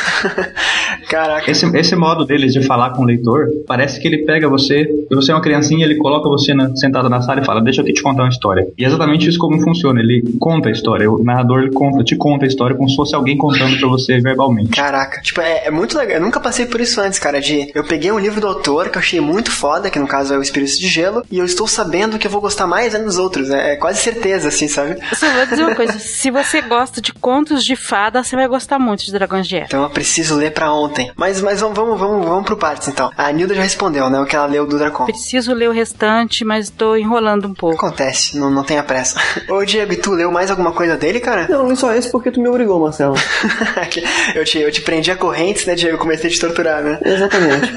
[1.10, 1.50] Caraca.
[1.50, 5.14] Esse, esse modo deles de falar com o leitor, parece que ele pega você, e
[5.14, 7.84] você é uma criancinha, ele coloca você na, sentado na sala e fala, deixa eu
[7.84, 8.68] aqui te contar uma história.
[8.78, 12.16] E é exatamente isso como funciona, ele conta a história, o narrador ele conta, te
[12.16, 14.70] conta a história como se fosse alguém contando pra você verbalmente.
[14.70, 16.18] Caraca, tipo, é, é muito legal.
[16.18, 17.42] Eu nunca passei por isso antes, cara.
[17.42, 20.34] De eu peguei um livro do autor que eu achei muito foda, que no caso
[20.34, 23.08] é o Espírito de Gelo, e eu estou sabendo que eu vou gostar mais ainda
[23.08, 23.50] dos outros.
[23.50, 24.98] É, é quase certeza, assim, sabe?
[25.12, 28.48] Eu só vou dizer uma coisa: se você gosta de contos de fada, você vai
[28.48, 29.58] gostar muito de Dragões de.
[29.58, 31.12] Então eu preciso ler pra ontem.
[31.16, 33.12] Mas, mas vamos, vamos, vamos, vamos pro partes então.
[33.18, 34.20] A Nilda já respondeu, né?
[34.20, 35.06] O que ela leu do Dracon.
[35.06, 37.76] Preciso ler o restante, mas tô enrolando um pouco.
[37.76, 39.20] Acontece, não, não tenha pressa.
[39.50, 41.48] Ô Diego, tu leu mais alguma coisa dele, cara?
[41.50, 43.16] Não, li só esse porque tu me obrigou, Marcelo.
[44.36, 45.98] eu, te, eu te prendi a correntes, né, Diego?
[45.98, 47.00] Comecei a te torturar, né?
[47.04, 47.74] Exatamente.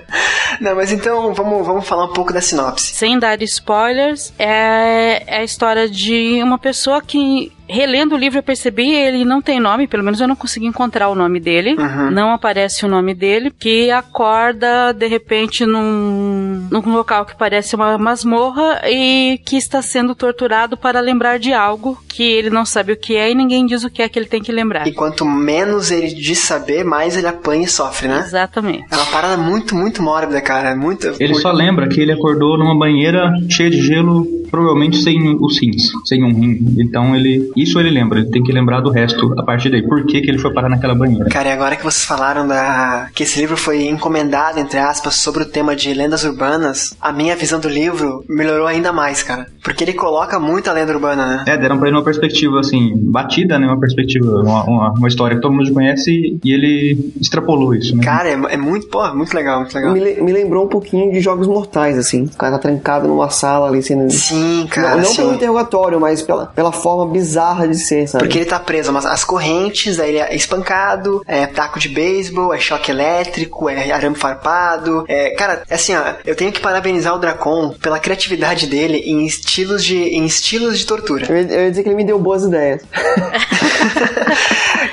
[0.60, 2.94] não, mas então vamos, vamos falar um pouco da sinopse.
[2.94, 8.42] Sem dar spoilers, é, é a história de uma pessoa que relendo o livro eu
[8.42, 11.74] percebi ele não tem nome, pelo menos eu não consegui encontrar o nome dele.
[11.74, 12.10] Uhum.
[12.10, 17.96] Não aparece o nome dele, que acorda de repente num, num local que parece uma
[17.96, 22.96] masmorra e que está sendo torturado para lembrar de algo que ele não sabe o
[22.96, 24.86] que é e ninguém diz o que é que ele tem que lembrar.
[24.86, 28.18] E quanto menos ele diz saber, mais ele apanha e sofre, né?
[28.18, 28.84] Exatamente.
[28.90, 30.76] É uma parada muito, muito mórbida, cara.
[30.76, 31.14] Muito.
[31.18, 35.82] Ele só lembra que ele acordou numa banheira cheia de gelo, provavelmente sem os rins,
[36.04, 36.76] sem um rim.
[36.78, 37.50] Então ele.
[37.56, 39.82] Isso ele lembra, ele tem que lembrar do resto a partir daí.
[39.82, 41.24] Por que, que ele foi parar naquela banheira?
[41.30, 45.42] Cara, e agora que vocês falaram da que esse livro foi encomendado, entre aspas, sobre
[45.42, 49.46] o tema de lendas urbanas, a minha visão do livro melhorou ainda mais, cara.
[49.64, 51.44] Porque ele coloca muita lenda urbana, né?
[51.46, 53.66] É, deram pra ele uma perspectiva assim, batida, né?
[53.66, 58.04] Uma perspectiva, uma, uma, uma história que todo mundo conhece e ele extrapolou isso, né?
[58.04, 59.94] Cara, é, é muito, pô, muito legal, muito legal.
[59.94, 62.24] me, me lembrou um pouquinho de Jogos Mortais, assim.
[62.24, 64.10] O cara tá trancado numa sala ali, sendo...
[64.10, 65.16] Sim, cara, não não sim.
[65.16, 68.24] pelo interrogatório, mas pela, pela forma bizarra de ser, sabe?
[68.24, 72.52] Porque ele tá preso mas as correntes, aí ele é espancado, é taco de beisebol,
[72.54, 75.04] é choque elétrico, é arame farpado.
[75.08, 79.84] É, cara, assim, ó, eu tenho que parabenizar o Dracon pela criatividade dele em estilos
[79.84, 81.26] de, em estilos de tortura.
[81.28, 82.82] Eu, ia- eu ia dizer que ele me deu boas ideias.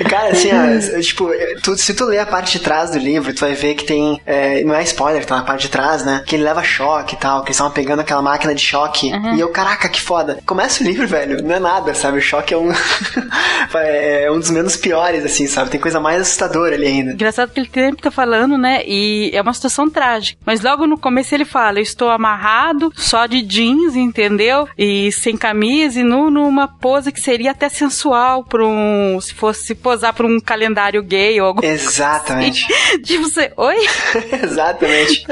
[0.08, 1.28] Cara, assim, ó, tipo,
[1.62, 4.20] tu- se tu ler a parte de trás do livro, tu vai ver que tem.
[4.26, 6.22] é, não é spoiler, tá na parte de trás, né?
[6.26, 9.10] Que ele leva choque e tal, que eles estavam pegando aquela máquina de choque.
[9.36, 10.38] E eu, caraca, que foda.
[10.46, 12.18] Começa o livro, velho, não é nada, sabe?
[12.18, 12.70] O choque é um.
[13.74, 15.70] é um dos menos piores, assim, sabe?
[15.70, 17.12] Tem coisa mais assustadora ali ainda.
[17.12, 18.82] Engraçado que ele sempre tá falando, né?
[18.86, 20.40] E é uma situação trágica.
[20.44, 24.68] Mas logo no começo ele fala: Eu estou amarrado, só de jeans, entendeu?
[24.76, 29.18] E sem camisa e nu, numa pose que seria até sensual pra um.
[29.20, 31.64] Se fosse posar pra um calendário gay ou algo.
[31.64, 32.66] Exatamente.
[33.02, 33.52] tipo, você.
[33.56, 33.76] Oi?
[34.42, 35.26] Exatamente.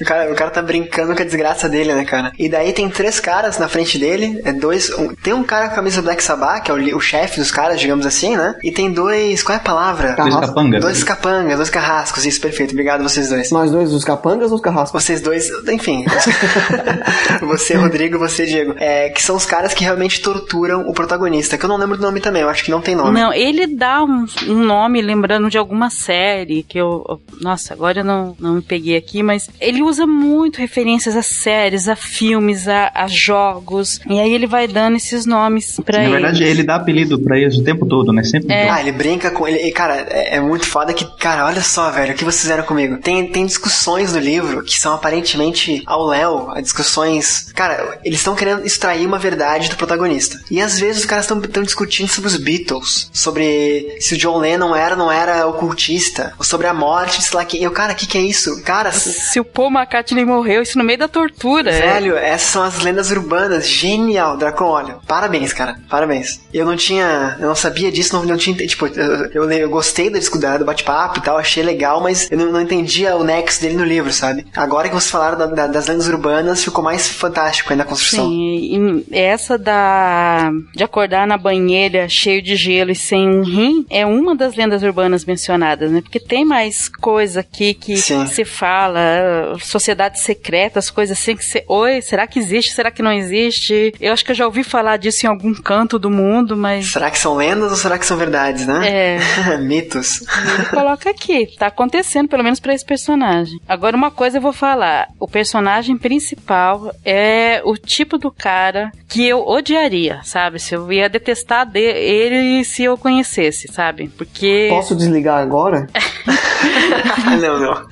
[0.00, 2.32] o, cara, o cara tá brincando com a desgraça dele, né, cara?
[2.38, 4.40] E daí tem três caras na frente dele.
[4.44, 4.90] É dois.
[4.90, 7.50] um- tem um cara com a camisa Black Sabbath, que é o, o chefe dos
[7.50, 8.54] caras, digamos assim, né?
[8.62, 9.42] E tem dois.
[9.42, 10.14] Qual é a palavra?
[10.16, 10.80] Dois capangas.
[10.82, 12.26] Dois capangas, dois carrascos.
[12.26, 12.70] Isso, perfeito.
[12.72, 13.50] Obrigado, vocês dois.
[13.50, 15.02] Nós dois, os capangas ou os carrascos?
[15.02, 16.04] Vocês dois, enfim.
[17.42, 18.74] você, Rodrigo, você, Diego.
[18.78, 21.56] É, que são os caras que realmente torturam o protagonista.
[21.58, 23.18] Que eu não lembro do nome também, eu acho que não tem nome.
[23.18, 27.20] Não, ele dá um, um nome lembrando de alguma série que eu.
[27.40, 31.88] Nossa, agora eu não, não me peguei aqui, mas ele usa muito referências a séries,
[31.88, 34.00] a filmes, a, a jogos.
[34.08, 36.12] E aí ele vai dando esses nomes pra Na ele.
[36.12, 38.22] verdade, ele dá apelido pra eles o tempo todo, né?
[38.24, 38.68] Sempre É.
[38.68, 39.58] Ah, ele brinca com ele.
[39.58, 42.64] E, cara, é, é muito foda que, cara, olha só, velho, o que vocês fizeram
[42.64, 42.98] comigo?
[42.98, 47.52] Tem, tem discussões no livro que são aparentemente ao Léo, discussões.
[47.54, 50.40] Cara, eles estão querendo extrair uma verdade do protagonista.
[50.50, 54.74] E às vezes os caras estão discutindo sobre os Beatles, sobre se o John Lennon
[54.74, 57.58] era ou não era ocultista, ou sobre a morte, sei lá que.
[57.58, 58.62] E eu, cara, o que, que é isso?
[58.62, 61.70] Cara, Se o Paul McCartney morreu, isso no meio da tortura.
[61.70, 61.80] é.
[61.94, 63.66] Velho, essa são as lendas urbanas.
[63.66, 64.96] Genial, Dracon, olha.
[65.06, 65.78] Parabéns, cara.
[65.88, 66.40] Parabéns.
[66.52, 67.36] Eu não tinha.
[67.40, 68.54] Eu não sabia disso, não, não tinha.
[68.54, 72.36] Tipo, eu, eu, eu gostei da discussão do bate-papo e tal, achei legal, mas eu
[72.36, 74.46] não, não, entendia o nexo dele no livro, sabe?
[74.56, 78.28] Agora que vocês falaram da, da, das lendas urbanas, ficou mais fantástico aí na construção.
[78.28, 80.50] Sim, e essa da.
[80.74, 84.82] de acordar na banheira cheio de gelo e sem um rim é uma das lendas
[84.82, 86.00] urbanas mencionadas, né?
[86.00, 88.26] Porque tem mais coisa aqui que Sim.
[88.26, 91.64] se fala, sociedades secretas, coisas assim que você.
[91.68, 92.74] Oi, será que existe?
[92.74, 93.94] Será que não existe?
[94.00, 96.92] Eu acho que eu já ouvi falar disso em algum canto do mundo, mas.
[96.92, 99.16] Será que são lendas ou será que são verdades, né?
[99.16, 99.56] É.
[99.58, 100.22] Mitos.
[100.54, 101.46] Ele coloca aqui.
[101.58, 103.58] Tá acontecendo, pelo menos para esse personagem.
[103.68, 105.08] Agora, uma coisa eu vou falar.
[105.18, 110.58] O personagem principal é o tipo do cara que eu odiaria, sabe?
[110.58, 114.08] Se eu ia detestar ele se eu conhecesse, sabe?
[114.08, 114.68] Porque.
[114.70, 115.86] Posso desligar agora?
[117.40, 117.86] não, não.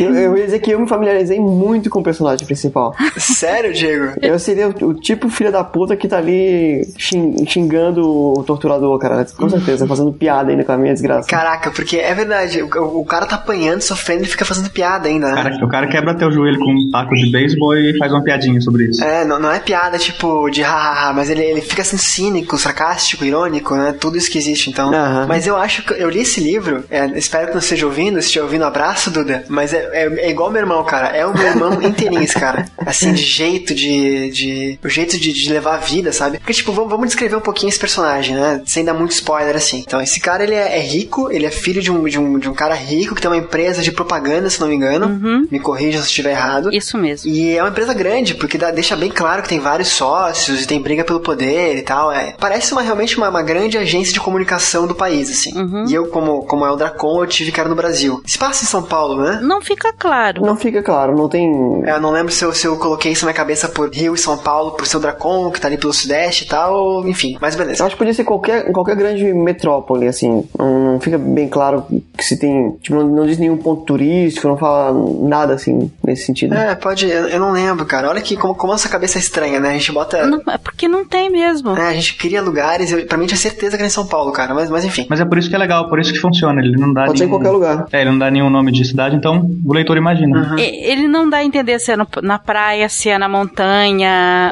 [0.00, 2.94] Eu, eu ia dizer que eu me familiarizei muito com o personagem principal.
[3.16, 3.87] Sério, Diego?
[4.20, 9.26] Eu seria o, o tipo filho da puta que tá ali xingando o torturador, cara.
[9.36, 11.28] Com certeza, fazendo piada ainda com a minha desgraça.
[11.28, 15.28] Caraca, porque é verdade, o, o cara tá apanhando, sofrendo e fica fazendo piada ainda,
[15.28, 15.42] né?
[15.42, 18.60] Cara, o cara quebra teu joelho com um taco de beisebol e faz uma piadinha
[18.60, 19.02] sobre isso.
[19.02, 23.24] É, não, não é piada tipo de hahaha, mas ele, ele fica assim cínico, sarcástico,
[23.24, 23.94] irônico, né?
[23.98, 24.88] Tudo isso que existe, então.
[24.88, 25.26] Uhum.
[25.26, 28.26] Mas eu acho que eu li esse livro, é, espero que não esteja ouvindo, se
[28.26, 29.44] estiver ouvindo, abraço, Duda.
[29.48, 31.08] Mas é, é, é, igual meu irmão, cara.
[31.08, 32.66] É o meu irmão inteirinho, esse cara.
[32.84, 34.30] Assim, de jeito, de.
[34.30, 36.38] de o jeito de, de levar a vida, sabe?
[36.38, 38.62] Porque, tipo, vamos, vamos descrever um pouquinho esse personagem, né?
[38.66, 39.78] Sem dar muito spoiler, assim.
[39.86, 42.48] Então, esse cara, ele é, é rico, ele é filho de um, de, um, de
[42.48, 45.06] um cara rico que tem uma empresa de propaganda, se não me engano.
[45.06, 45.46] Uhum.
[45.50, 46.72] Me corrija se estiver errado.
[46.72, 47.30] Isso mesmo.
[47.30, 50.66] E é uma empresa grande, porque dá, deixa bem claro que tem vários sócios e
[50.66, 52.10] tem briga pelo poder e tal.
[52.12, 55.56] É, parece uma, realmente uma, uma grande agência de comunicação do país, assim.
[55.56, 55.84] Uhum.
[55.88, 58.22] E eu, como, como é o Dracon, eu tive que era no Brasil.
[58.26, 59.40] Se passa em São Paulo, né?
[59.42, 60.42] Não fica claro.
[60.44, 61.48] Não fica claro, não tem.
[61.84, 64.18] É, eu não lembro se eu, se eu coloquei isso na cabeça por Rio e
[64.18, 67.82] São Paulo, por seu Dracon, que tá ali pelo Sudeste e tal, enfim, mas beleza.
[67.82, 70.44] Eu acho que podia ser qualquer, qualquer grande metrópole, assim.
[70.58, 71.84] Não, não fica bem claro
[72.16, 72.72] que se tem.
[72.80, 74.92] Tipo, não, não, diz nenhum ponto turístico, não fala
[75.26, 76.54] nada assim nesse sentido.
[76.54, 77.08] É, pode.
[77.08, 78.08] Eu, eu não lembro, cara.
[78.08, 79.70] Olha que como, como essa cabeça é estranha, né?
[79.70, 80.26] A gente bota.
[80.26, 81.76] Não, é porque não tem mesmo.
[81.76, 82.92] É, a gente cria lugares.
[82.92, 84.54] Eu, pra mim tinha certeza que era em São Paulo, cara.
[84.54, 85.06] Mas, mas enfim.
[85.08, 86.60] Mas é por isso que é legal, por isso que funciona.
[86.60, 87.06] Ele não dá.
[87.06, 87.18] Pode nenhum...
[87.18, 87.86] ser em qualquer lugar.
[87.92, 90.50] É, ele não dá nenhum nome de cidade, então o leitor imagina.
[90.50, 90.58] Uhum.
[90.58, 93.57] Ele não dá a entender se é no, na praia, se é na montanha.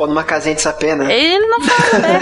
[0.01, 1.15] Ou numa casinha de sapê, né?
[1.15, 2.21] Ele não fala, né?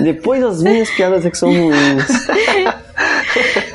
[0.00, 2.06] Depois as minhas piadas é que são ruins.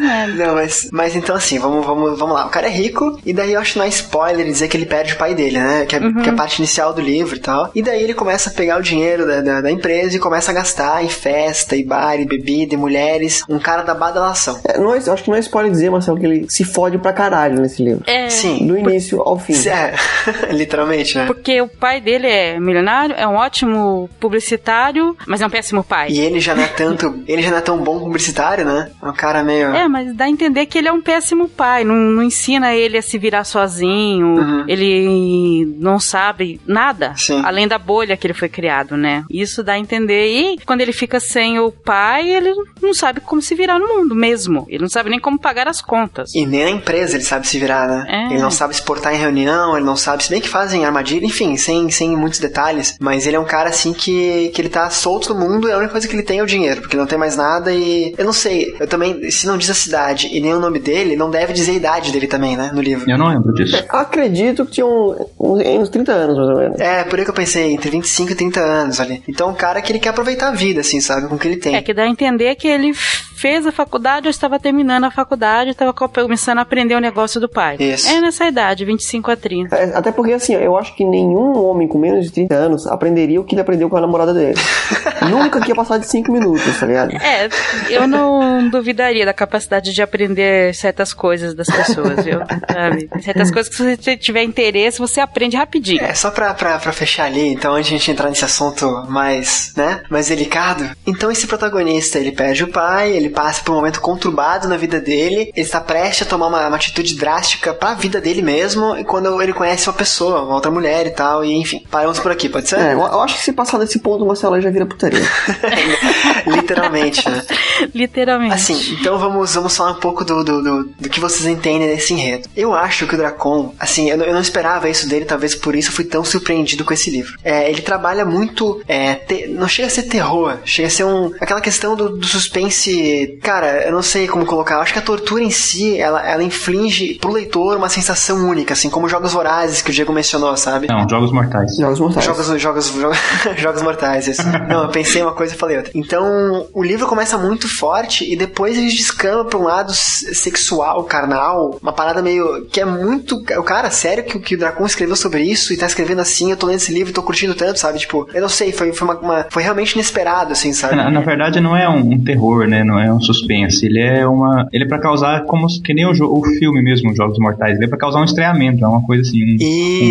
[0.00, 2.46] não mas, mas então assim, vamos, vamos, vamos lá.
[2.46, 4.86] O cara é rico, e daí eu acho que não é spoiler dizer que ele
[4.86, 5.84] perde o pai dele, né?
[5.86, 6.14] Que é, uhum.
[6.14, 7.70] que é a parte inicial do livro e tal.
[7.74, 10.54] E daí ele começa a pegar o dinheiro da, da, da, empresa e começa a
[10.54, 13.42] gastar em festa, e bar, e bebida, e mulheres.
[13.48, 14.60] Um cara da badalação.
[14.64, 17.12] É, não é, acho que não é spoiler dizer, Marcelo, que ele se fode pra
[17.12, 18.02] caralho nesse livro.
[18.06, 18.28] É.
[18.30, 18.66] Sim.
[18.66, 19.28] Do início por...
[19.28, 19.54] ao fim.
[19.68, 19.94] É,
[20.52, 21.26] literalmente, né?
[21.26, 26.08] Porque o pai dele é milionário, é um ótimo publicitário, mas é um péssimo pai.
[26.10, 27.22] E ele já não é tanto.
[27.26, 28.90] ele já não é tão bom publicitário, né?
[29.02, 29.68] É um cara meio.
[29.74, 31.84] É, mas dá a entender que ele é um péssimo pai.
[31.84, 34.26] Não, não ensina ele a se virar sozinho.
[34.26, 34.64] Uhum.
[34.68, 37.14] Ele não sabe nada.
[37.16, 37.42] Sim.
[37.44, 39.24] Além da bolha que ele foi criado, né?
[39.30, 40.26] Isso dá a entender.
[40.26, 44.14] E quando ele fica sem o pai, ele não sabe como se virar no mundo
[44.14, 44.66] mesmo.
[44.68, 46.34] Ele não sabe nem como pagar as contas.
[46.34, 48.04] E nem na empresa ele sabe se virar, né?
[48.08, 48.32] É.
[48.32, 51.24] Ele não sabe se portar em reunião, ele não sabe, se bem que fazem armadilha,
[51.24, 52.96] enfim, sem, sem muitos detalhes.
[53.00, 55.78] Mas ele é um cara assim que, que ele tá solto no mundo e a
[55.78, 58.14] única coisa que ele tem é o dinheiro, porque ele não tem mais nada e.
[58.16, 61.16] Eu não sei, eu também, se não diz a cidade e nem o nome dele,
[61.16, 62.70] não deve dizer a idade dele também, né?
[62.72, 63.10] No livro.
[63.10, 63.76] Eu não lembro disso.
[63.76, 66.80] Eu acredito que tinha um, uns 30 anos, mais ou menos.
[66.80, 69.22] É, por aí que eu pensei, entre 25 e 30 anos ali.
[69.28, 71.28] Então, um cara que ele quer aproveitar a vida, assim, sabe?
[71.28, 71.74] Com o que ele tem.
[71.74, 72.92] É, que dá a entender que ele
[73.40, 77.48] fez a faculdade ou estava terminando a faculdade, estava começando a aprender o negócio do
[77.48, 77.76] pai.
[77.80, 78.08] Isso.
[78.08, 79.74] É nessa idade, 25 a 30.
[79.74, 83.40] É, até porque, assim, eu acho que nenhum homem com menos de 30 anos aprenderia
[83.40, 84.58] o que ele aprendeu com a namorada dele.
[85.30, 87.12] Nunca que ia passar de 5 minutos, tá ligado?
[87.16, 87.48] É,
[87.88, 92.40] eu não duvidaria da capacidade de aprender certas coisas das pessoas, viu?
[92.72, 93.08] Sabe?
[93.22, 96.02] Certas coisas que se você tiver interesse, você aprende rapidinho.
[96.02, 99.04] É, só pra, pra, pra fechar ali, então, antes de a gente entrar nesse assunto
[99.08, 100.90] mais, né, mais delicado.
[101.06, 105.00] Então, esse protagonista, ele perde o pai, ele passa por um momento conturbado na vida
[105.00, 109.04] dele, ele está prestes a tomar uma, uma atitude drástica pra vida dele mesmo, e
[109.04, 112.48] quando ele conhece uma pessoa, uma outra mulher e tal, e enfim, paramos por aqui,
[112.48, 112.78] pode ser?
[112.78, 115.20] É, eu, eu acho que se passar desse ponto, Marcelo já vira putaria.
[116.46, 117.42] Literalmente, né?
[117.94, 118.54] Literalmente.
[118.54, 122.12] Assim, então vamos, vamos falar um pouco do, do, do, do que vocês entendem desse
[122.12, 122.48] enredo.
[122.56, 125.90] Eu acho que o Dracon, assim, eu, eu não esperava isso dele, talvez por isso
[125.90, 127.38] eu fui tão surpreendido com esse livro.
[127.44, 131.32] É, ele trabalha muito, é, te, não chega a ser terror, chega a ser um,
[131.40, 134.76] aquela questão do, do suspense cara, eu não sei como colocar.
[134.76, 138.72] Eu acho que a tortura em si, ela, ela inflige pro leitor uma sensação única,
[138.72, 140.88] assim, como jogos vorazes que o Diego mencionou, sabe?
[140.88, 141.76] Não, Jogos Mortais.
[141.76, 142.24] Jogos mortais.
[142.24, 143.18] Jogos, jogos, jogos,
[143.56, 144.42] jogos mortais, isso.
[144.68, 145.92] Não, eu pensei uma coisa e falei outra.
[145.94, 151.78] Então, o livro começa muito forte e depois ele descamba pra um lado sexual, carnal,
[151.82, 152.66] uma parada meio.
[152.66, 153.36] que é muito.
[153.36, 156.56] O cara, sério que, que o Dracon escreveu sobre isso e tá escrevendo assim, eu
[156.56, 157.98] tô lendo esse livro e tô curtindo tanto, sabe?
[157.98, 160.96] Tipo, eu não sei, foi, foi, uma, uma- foi realmente inesperado, assim, sabe?
[160.96, 162.84] Na, na verdade, não é um, um terror, né?
[162.84, 163.84] Não é um suspense.
[163.84, 164.66] Ele é uma.
[164.72, 167.76] Ele é pra causar como que nem o, o filme mesmo, Jogos Mortais.
[167.76, 169.42] Ele é pra causar um estranhamento, é uma coisa assim.
[169.42, 169.56] um-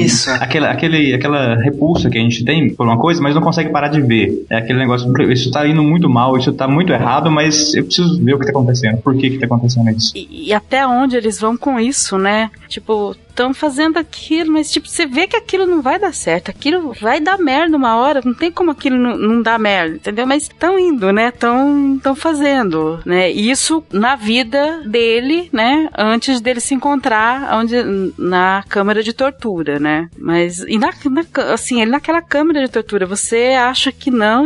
[0.04, 0.30] Isso.
[0.30, 3.70] um- aquela, aquele, aquela repulsa que a gente tem por uma coisa, mas não consegue
[3.70, 4.46] parar de ver.
[4.50, 8.22] É aquele negócio, isso tá indo muito mal, isso tá muito errado, mas eu preciso
[8.24, 8.98] ver o que tá acontecendo.
[8.98, 10.12] Por que que tá acontecendo isso?
[10.16, 12.52] E, e até onde eles vão com isso, né?
[12.68, 16.94] Tipo, estão fazendo aquilo, mas tipo, você vê que aquilo não vai dar certo, aquilo
[17.00, 20.28] vai dar merda uma hora, não tem como aquilo não, não dar merda, entendeu?
[20.28, 21.30] Mas estão indo, né?
[21.30, 23.32] Estão estão fazendo, né?
[23.32, 25.88] Isso na vida dele, né?
[25.98, 27.76] Antes dele se encontrar onde
[28.18, 30.10] na câmara de tortura, né?
[30.18, 34.46] Mas e na, na- assim, ele naquela câmara de tortura, você acha que não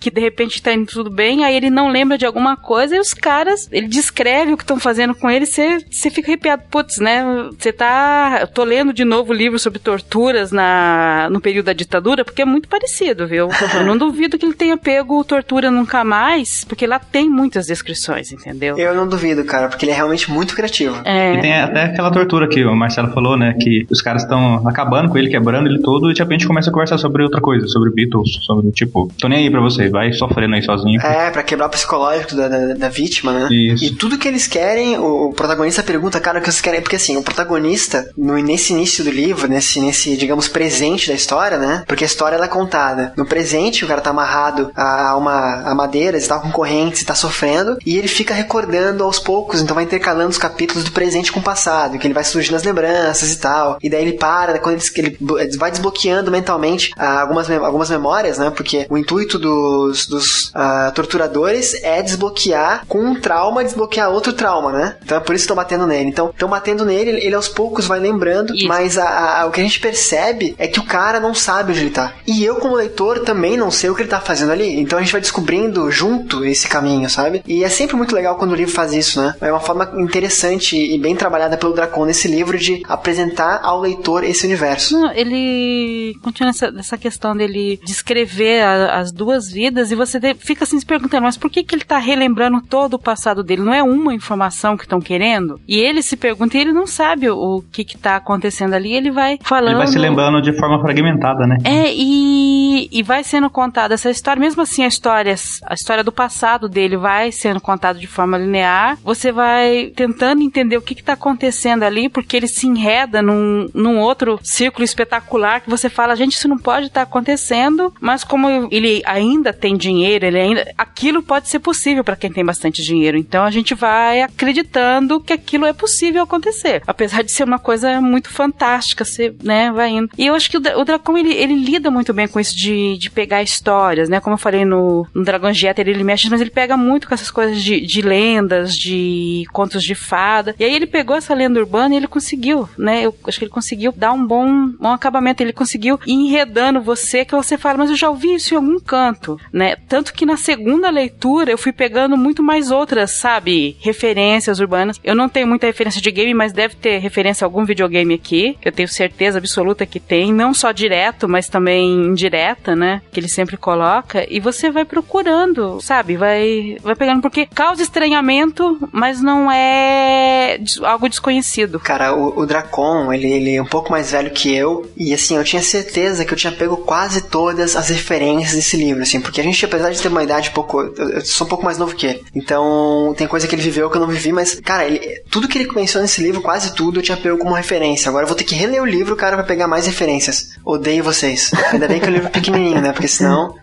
[0.00, 2.98] que de repente tá indo tudo bem, aí ele não lembra de alguma coisa e
[2.98, 6.98] os caras, ele descreve o que estão fazendo com ele, você você fica arrepiado, putz,
[6.98, 7.22] né?
[7.58, 11.72] Você tá, eu tô lendo de novo o livro sobre torturas na no período da
[11.72, 13.48] ditadura, porque é muito parecido, viu?
[13.74, 18.32] Eu não duvido que ele tenha pego tortura nunca mais, porque lá tem muitas descrições,
[18.32, 18.76] entendeu?
[18.78, 20.96] Eu não duvido, cara, porque ele é realmente muito criativo.
[21.04, 21.34] É.
[21.34, 23.54] E tem até aquela tortura que o Marcelo falou, né?
[23.60, 26.72] Que os caras estão acabando com ele, quebrando ele todo, e de repente começa a
[26.72, 30.54] conversar sobre outra coisa, sobre Beatles, sobre tipo, tô nem aí pra você, vai sofrendo
[30.54, 31.00] aí sozinho.
[31.00, 33.48] É, pra quebrar o psicológico da, da, da vítima, né?
[33.50, 33.84] Isso.
[33.84, 36.80] E tudo que eles querem, o, o protagonista pergunta, cara, o que vocês querem?
[36.80, 41.58] Porque assim, o protagonista, no, nesse início do livro, nesse, nesse, digamos, presente da história,
[41.58, 41.84] né?
[41.86, 43.12] Porque a história ela é contada.
[43.16, 47.78] No presente, o cara tá amarrado a uma a madeiras, tá com correntes, tá sofrendo,
[47.84, 51.42] e ele fica recordando aos poucos, então vai intercalando os capítulos do presente com o
[51.42, 53.78] passado, que ele vai surgindo as lembranças e tal.
[53.82, 58.50] E daí ele para, quando ele, ele vai desbloqueando mentalmente ah, algumas, algumas memórias, né?
[58.50, 64.72] Porque o intuito dos, dos ah, torturadores é desbloquear com um trauma, desbloquear outro trauma,
[64.72, 64.96] né?
[65.02, 66.08] Então é por isso que estão batendo nele.
[66.08, 68.68] Então, estão batendo nele, ele aos poucos vai lembrando, Isso.
[68.68, 71.80] mas a- a- o que a gente percebe é que o cara não sabe onde
[71.80, 72.12] ele tá.
[72.26, 74.78] E eu, como leitor, também não sei o que ele tá fazendo ali.
[74.80, 77.42] Então a gente vai descobrindo junto esse caminho, sabe?
[77.46, 79.34] E é sempre muito legal quando o livro faz isso, né?
[79.40, 84.22] É uma forma interessante e bem trabalhada pelo Dracon nesse livro de apresentar ao leitor
[84.24, 84.98] esse universo.
[84.98, 90.34] Não, ele continua nessa, nessa questão dele descrever a- as duas vidas e você de-
[90.34, 93.62] fica assim se perguntando, mas por que, que ele tá relembrando todo o passado dele?
[93.62, 95.60] Não é uma informação que estão querendo?
[95.66, 98.94] E ele se pergunta e ele não sabe o, o que que tá acontecendo ali,
[98.94, 99.70] ele vai falando...
[99.70, 101.56] Ele vai se lembrando de forma fragmentada, né?
[101.64, 105.34] É, e, e vai sendo contada essa história, mesmo assim a história,
[105.64, 110.76] a história do passado dele vai sendo contada de forma linear, você vai tentando entender
[110.76, 115.70] o que está acontecendo ali, porque ele se enreda num, num outro círculo espetacular que
[115.70, 120.38] você fala, gente, isso não pode estar acontecendo, mas como ele ainda tem dinheiro, ele
[120.38, 120.72] ainda.
[120.76, 123.16] aquilo pode ser possível para quem tem bastante dinheiro.
[123.16, 126.82] Então a gente vai acreditando que aquilo é possível acontecer.
[126.86, 130.10] Apesar de ser uma coisa muito fantástica, você, né, vai indo.
[130.16, 133.10] E eu acho que o, o ele, ele lida muito bem com isso de, de
[133.10, 134.20] pegar histórias, né?
[134.20, 137.30] Como eu falei no, no Dragon Jeter, ele mexe, mas ele pega muito com essas
[137.30, 140.54] coisas de, de lendas, de contos de fada.
[140.58, 143.04] E aí ele pegou essa lenda urbana e ele conseguiu, né?
[143.04, 145.42] Eu acho que ele conseguiu dar um bom, bom acabamento.
[145.42, 148.80] Ele conseguiu ir enredando você, que você fala, mas eu já ouvi isso em algum
[148.80, 149.76] canto, né?
[149.88, 153.76] Tanto que na segunda leitura eu fui pegando muito mais outras, sabe?
[153.80, 155.00] Referências urbanas.
[155.04, 158.56] Eu não tenho muita referência de game, mas deve ter referência a algum videogame aqui.
[158.64, 160.32] Eu tenho certeza absoluta que tem.
[160.32, 162.14] Não só direto, mas também
[162.54, 163.02] indireta, né?
[163.12, 164.24] Que ele sempre coloca.
[164.28, 166.16] E você vai procurando, sabe?
[166.16, 167.20] Vai, vai pegando.
[167.20, 171.80] Porque causa estranhamento, mas não é algo desconhecido.
[171.80, 175.36] Cara, o, o Dracon, ele, ele é um pouco mais velho que eu, e assim,
[175.36, 179.40] eu tinha certeza que eu tinha pego quase todas as referências desse livro, assim, porque
[179.40, 180.80] a gente, apesar de ter uma idade um pouco.
[180.80, 182.24] Eu, eu sou um pouco mais novo que ele.
[182.34, 185.58] Então, tem coisa que ele viveu que eu não vivi, mas, cara, ele, tudo que
[185.58, 188.08] ele menciona nesse livro, quase tudo, eu tinha pego como referência.
[188.08, 190.54] Agora eu vou ter que reler o livro, cara, pra pegar mais referências.
[190.64, 191.50] Odeio vocês.
[191.72, 192.92] Ainda bem que o livro pequenininho, né?
[192.92, 193.54] Porque senão.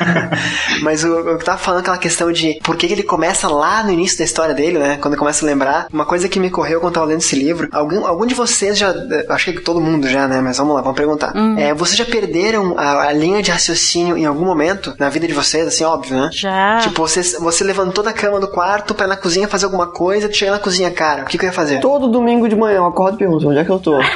[0.82, 3.90] mas o, eu tava falando aquela questão de por que que ele começa lá no
[3.90, 4.98] início da história dele, né?
[5.00, 5.86] Quando eu começo a lembrar.
[5.92, 7.68] Uma coisa que me correu quando eu tava lendo esse livro.
[7.72, 8.92] Algum, algum de vocês já.
[9.28, 10.40] Acho que todo mundo já, né?
[10.40, 11.32] Mas vamos lá, vamos perguntar.
[11.58, 15.32] É, vocês já perderam a, a linha de raciocínio em algum momento na vida de
[15.32, 16.30] vocês, assim, óbvio, né?
[16.32, 16.78] Já.
[16.78, 20.28] Tipo, você, você levantou da cama do quarto pra ir na cozinha fazer alguma coisa,
[20.28, 21.80] tu chega na cozinha, cara, o que, que eu ia fazer?
[21.80, 23.96] Todo domingo de manhã eu acordo e pergunto onde é que eu tô.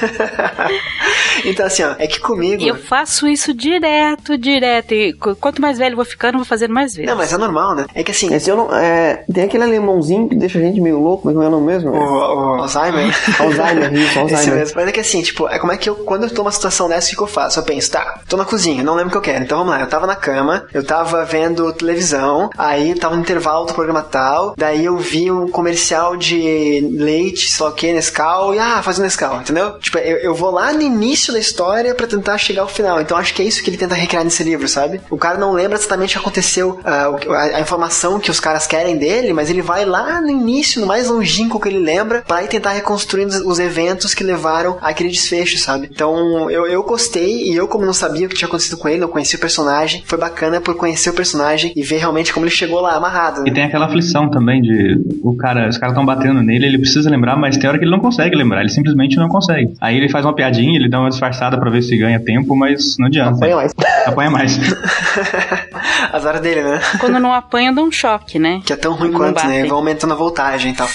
[1.44, 2.62] então, assim, ó, é que comigo.
[2.62, 4.92] Eu faço isso isso direto, direto.
[4.94, 7.10] E qu- quanto mais velho eu vou ficando, eu vou fazendo mais vezes.
[7.10, 7.86] Não, mas é normal, né?
[7.94, 8.74] É que assim, Esse eu não.
[8.74, 11.66] É, tem aquele alemãozinho que deixa a gente meio louco, mas não é o nome
[11.66, 11.90] mesmo?
[11.90, 13.14] o, o Alzheimer.
[13.40, 14.54] Alzheimer, isso, Esse Alzheimer.
[14.56, 14.74] mesmo.
[14.76, 16.88] Mas é que assim, tipo, é como é que eu, quando eu tô numa situação
[16.88, 17.58] dessa, o que eu faço?
[17.58, 19.44] Eu penso, tá, tô na cozinha, não lembro o que eu quero.
[19.44, 23.66] Então vamos lá, eu tava na cama, eu tava vendo televisão, aí tava no intervalo
[23.66, 28.54] do programa tal, daí eu vi um comercial de leite, sei lá o que, Nescau,
[28.54, 29.78] e ah, faz um Nescau, entendeu?
[29.78, 33.00] Tipo, eu, eu vou lá no início da história pra tentar chegar ao final.
[33.00, 35.00] Então acho que é isso que ele tenta recriar nesse livro, sabe?
[35.10, 38.30] O cara não lembra exatamente o que aconteceu, ah, o que- a, a informação que
[38.30, 41.78] os caras querem dele, mas ele vai lá no início, no mais longínquo que ele
[41.78, 45.88] lembra, ir tentar reconstruir os, os eventos que levaram àquele desfecho, sabe?
[45.92, 48.98] Então eu, eu gostei, e eu, como não sabia o que tinha acontecido com ele,
[49.00, 52.50] não conhecia o personagem, foi bacana por conhecer o personagem e ver realmente como ele
[52.52, 53.42] chegou lá amarrado.
[53.46, 53.54] E Né?
[53.54, 57.36] tem aquela aflição também de o cara, os caras estão batendo nele, ele precisa lembrar,
[57.36, 59.74] mas tem hora que ele não consegue lembrar, ele simplesmente não consegue.
[59.80, 62.96] Aí ele faz uma piadinha, ele dá uma disfarçada pra ver se ganha tempo, mas
[62.98, 63.36] não adianta.
[63.36, 63.72] Apanha mais.
[64.06, 64.58] Apanha mais.
[66.12, 66.80] As horas dele, né?
[66.98, 68.60] Quando não apanha, dá um choque, né?
[68.64, 69.64] Que é tão ruim Não quanto, né?
[69.66, 70.88] Vão aumentando a voltagem e tal.